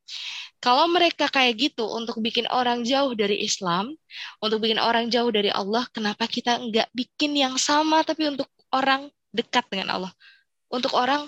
Kalau 0.62 0.88
mereka 0.88 1.28
kayak 1.28 1.61
gitu 1.61 1.85
untuk 1.85 2.22
bikin 2.24 2.48
orang 2.48 2.87
jauh 2.87 3.12
dari 3.12 3.44
Islam, 3.44 3.92
untuk 4.40 4.64
bikin 4.64 4.80
orang 4.80 5.12
jauh 5.12 5.28
dari 5.28 5.52
Allah, 5.52 5.85
kenapa 5.92 6.24
kita 6.24 6.57
nggak 6.57 6.88
bikin 6.94 7.37
yang 7.37 7.61
sama 7.61 8.00
tapi 8.00 8.30
untuk 8.30 8.48
orang 8.72 9.11
dekat 9.35 9.66
dengan 9.66 9.99
Allah. 9.99 10.12
Untuk 10.70 10.94
orang 10.94 11.27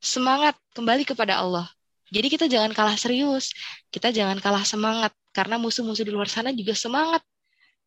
semangat 0.00 0.56
kembali 0.72 1.04
kepada 1.04 1.44
Allah. 1.44 1.68
Jadi 2.08 2.32
kita 2.32 2.48
jangan 2.48 2.72
kalah 2.72 2.96
serius, 2.96 3.52
kita 3.92 4.08
jangan 4.08 4.40
kalah 4.40 4.64
semangat 4.64 5.12
karena 5.36 5.60
musuh-musuh 5.60 6.08
di 6.08 6.12
luar 6.12 6.24
sana 6.32 6.56
juga 6.56 6.72
semangat 6.72 7.20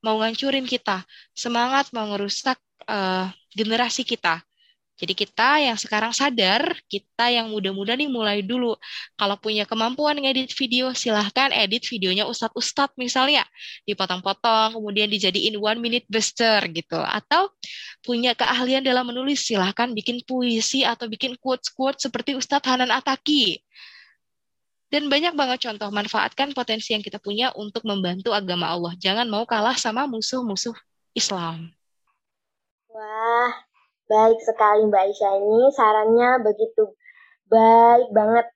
mau 0.06 0.22
ngancurin 0.22 0.66
kita, 0.66 1.02
semangat 1.34 1.90
mau 1.90 2.06
ngerusak 2.14 2.58
uh, 2.86 3.30
generasi 3.54 4.06
kita. 4.06 4.46
Jadi 5.02 5.18
kita 5.18 5.58
yang 5.58 5.74
sekarang 5.82 6.14
sadar, 6.14 6.78
kita 6.86 7.34
yang 7.34 7.50
muda-muda 7.50 7.98
nih 7.98 8.06
mulai 8.06 8.46
dulu. 8.46 8.78
Kalau 9.18 9.34
punya 9.42 9.66
kemampuan 9.66 10.14
ngedit 10.22 10.54
video, 10.54 10.94
silahkan 10.94 11.50
edit 11.50 11.82
videonya 11.90 12.30
ustadz-ustadz 12.30 12.94
misalnya. 13.02 13.42
Dipotong-potong, 13.90 14.78
kemudian 14.78 15.10
dijadiin 15.10 15.58
one 15.58 15.82
minute 15.82 16.06
buster 16.06 16.62
gitu. 16.70 17.02
Atau 17.02 17.50
punya 18.06 18.38
keahlian 18.38 18.86
dalam 18.86 19.10
menulis, 19.10 19.42
silahkan 19.42 19.90
bikin 19.90 20.22
puisi 20.22 20.86
atau 20.86 21.10
bikin 21.10 21.34
quotes-quotes 21.42 22.06
seperti 22.06 22.38
Ustadz 22.38 22.70
Hanan 22.70 22.94
Ataki. 22.94 23.58
Dan 24.94 25.10
banyak 25.10 25.34
banget 25.34 25.66
contoh 25.66 25.90
manfaatkan 25.90 26.54
potensi 26.54 26.94
yang 26.94 27.02
kita 27.02 27.18
punya 27.18 27.50
untuk 27.58 27.88
membantu 27.90 28.38
agama 28.38 28.70
Allah. 28.70 28.94
Jangan 29.02 29.26
mau 29.26 29.50
kalah 29.50 29.74
sama 29.80 30.06
musuh-musuh 30.06 30.78
Islam. 31.18 31.74
Wah, 32.92 33.71
Baik 34.12 34.44
sekali 34.44 34.92
Mbak 34.92 35.04
Aisyah 35.08 35.34
ini 35.40 35.72
sarannya 35.72 36.44
begitu 36.44 36.84
baik 37.48 38.12
banget. 38.12 38.52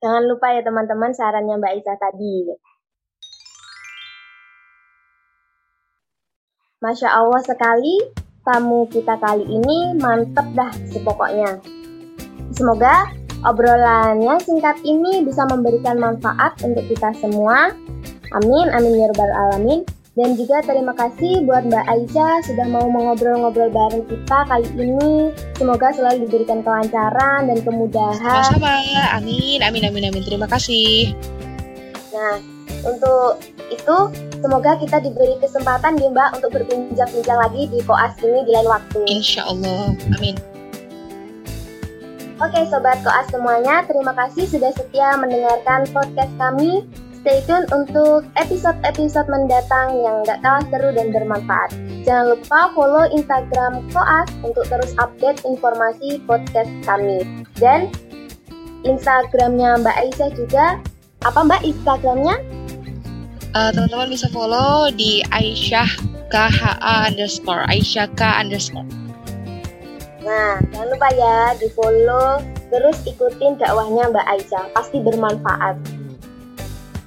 Jangan 0.00 0.24
lupa 0.24 0.56
ya 0.56 0.64
teman-teman 0.64 1.12
sarannya 1.12 1.60
Mbak 1.60 1.72
Aisyah 1.76 1.96
tadi. 2.00 2.36
Masya 6.80 7.08
Allah 7.20 7.40
sekali, 7.44 8.00
tamu 8.48 8.88
kita 8.88 9.20
kali 9.20 9.44
ini 9.44 9.92
mantep 10.00 10.48
dah 10.56 10.72
sepokoknya. 10.88 11.60
Semoga 12.56 13.12
obrolan 13.44 14.24
yang 14.24 14.40
singkat 14.40 14.80
ini 14.88 15.20
bisa 15.20 15.44
memberikan 15.52 16.00
manfaat 16.00 16.56
untuk 16.64 16.84
kita 16.88 17.12
semua. 17.20 17.76
Amin, 18.40 18.72
amin 18.72 19.00
ya 19.04 19.12
rabbal 19.12 19.32
alamin. 19.36 19.84
Dan 20.14 20.38
juga 20.38 20.62
terima 20.62 20.94
kasih 20.94 21.42
buat 21.42 21.66
Mbak 21.66 21.86
Aisyah 21.90 22.46
sudah 22.46 22.70
mau 22.70 22.86
mengobrol-ngobrol 22.86 23.66
bareng 23.66 24.06
kita 24.06 24.46
kali 24.46 24.68
ini. 24.78 25.34
Semoga 25.58 25.90
selalu 25.90 26.30
diberikan 26.30 26.62
kelancaran 26.62 27.50
dan 27.50 27.58
kemudahan. 27.66 28.22
Sama-sama. 28.46 28.78
Amin, 29.18 29.58
amin, 29.58 29.82
amin, 29.90 30.14
amin. 30.14 30.22
Terima 30.22 30.46
kasih. 30.46 31.18
Nah, 32.14 32.38
untuk 32.86 33.42
itu 33.74 33.96
semoga 34.38 34.78
kita 34.78 35.02
diberi 35.02 35.34
kesempatan 35.42 35.98
ya 35.98 36.06
Mbak 36.14 36.30
untuk 36.38 36.62
berbincang-bincang 36.62 37.38
lagi 37.50 37.66
di 37.66 37.82
koas 37.82 38.14
ini 38.22 38.46
di 38.46 38.50
lain 38.54 38.70
waktu. 38.70 39.00
Insya 39.10 39.50
Allah. 39.50 39.98
Amin. 40.14 40.38
Oke 42.38 42.66
Sobat 42.70 43.02
Koas 43.02 43.30
semuanya, 43.30 43.82
terima 43.86 44.10
kasih 44.14 44.46
sudah 44.46 44.70
setia 44.74 45.14
mendengarkan 45.18 45.86
podcast 45.90 46.34
kami 46.34 46.82
Stay 47.24 47.40
tune 47.48 47.64
untuk 47.72 48.28
episode-episode 48.36 49.32
mendatang 49.32 49.96
yang 49.96 50.20
gak 50.28 50.44
kalah 50.44 50.60
seru 50.68 50.92
dan 50.92 51.08
bermanfaat. 51.08 51.72
Jangan 52.04 52.36
lupa 52.36 52.68
follow 52.76 53.08
Instagram 53.08 53.80
Koas 53.96 54.28
untuk 54.44 54.68
terus 54.68 54.92
update 55.00 55.40
informasi 55.48 56.20
podcast 56.28 56.68
kami. 56.84 57.24
Dan 57.56 57.88
Instagramnya 58.84 59.80
Mbak 59.80 59.96
Aisyah 60.04 60.30
juga. 60.36 60.76
Apa 61.24 61.48
Mbak 61.48 61.64
Instagramnya? 61.64 62.36
Uh, 63.56 63.72
teman-teman 63.72 64.12
bisa 64.12 64.28
follow 64.28 64.92
di 64.92 65.24
Aisyah 65.32 65.88
KHA 66.28 67.08
underscore 67.08 67.64
Aisyah 67.72 68.12
K 68.20 68.20
underscore. 68.36 68.84
Nah, 70.20 70.60
jangan 70.76 70.92
lupa 70.92 71.08
ya 71.16 71.56
di 71.56 71.72
follow 71.72 72.44
terus 72.68 73.00
ikutin 73.08 73.56
dakwahnya 73.56 74.12
Mbak 74.12 74.26
Aisyah, 74.28 74.64
pasti 74.76 75.00
bermanfaat. 75.00 76.03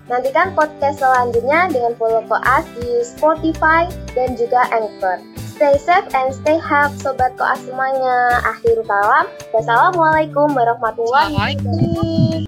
Nantikan 0.07 0.55
podcast 0.55 1.03
selanjutnya 1.03 1.67
dengan 1.67 1.91
follow 1.99 2.23
Koas 2.31 2.63
di 2.79 3.03
Spotify 3.03 3.91
dan 4.15 4.39
juga 4.39 4.63
Anchor. 4.71 5.19
Stay 5.35 5.75
safe 5.75 6.07
and 6.15 6.31
stay 6.31 6.55
healthy 6.63 6.95
Sobat 7.03 7.35
Koas 7.35 7.59
semuanya. 7.67 8.39
Akhir 8.47 8.79
kalam. 8.87 9.27
Wassalamualaikum 9.51 10.55
warahmatullahi 10.55 11.59
wabarakatuh. 11.59 12.46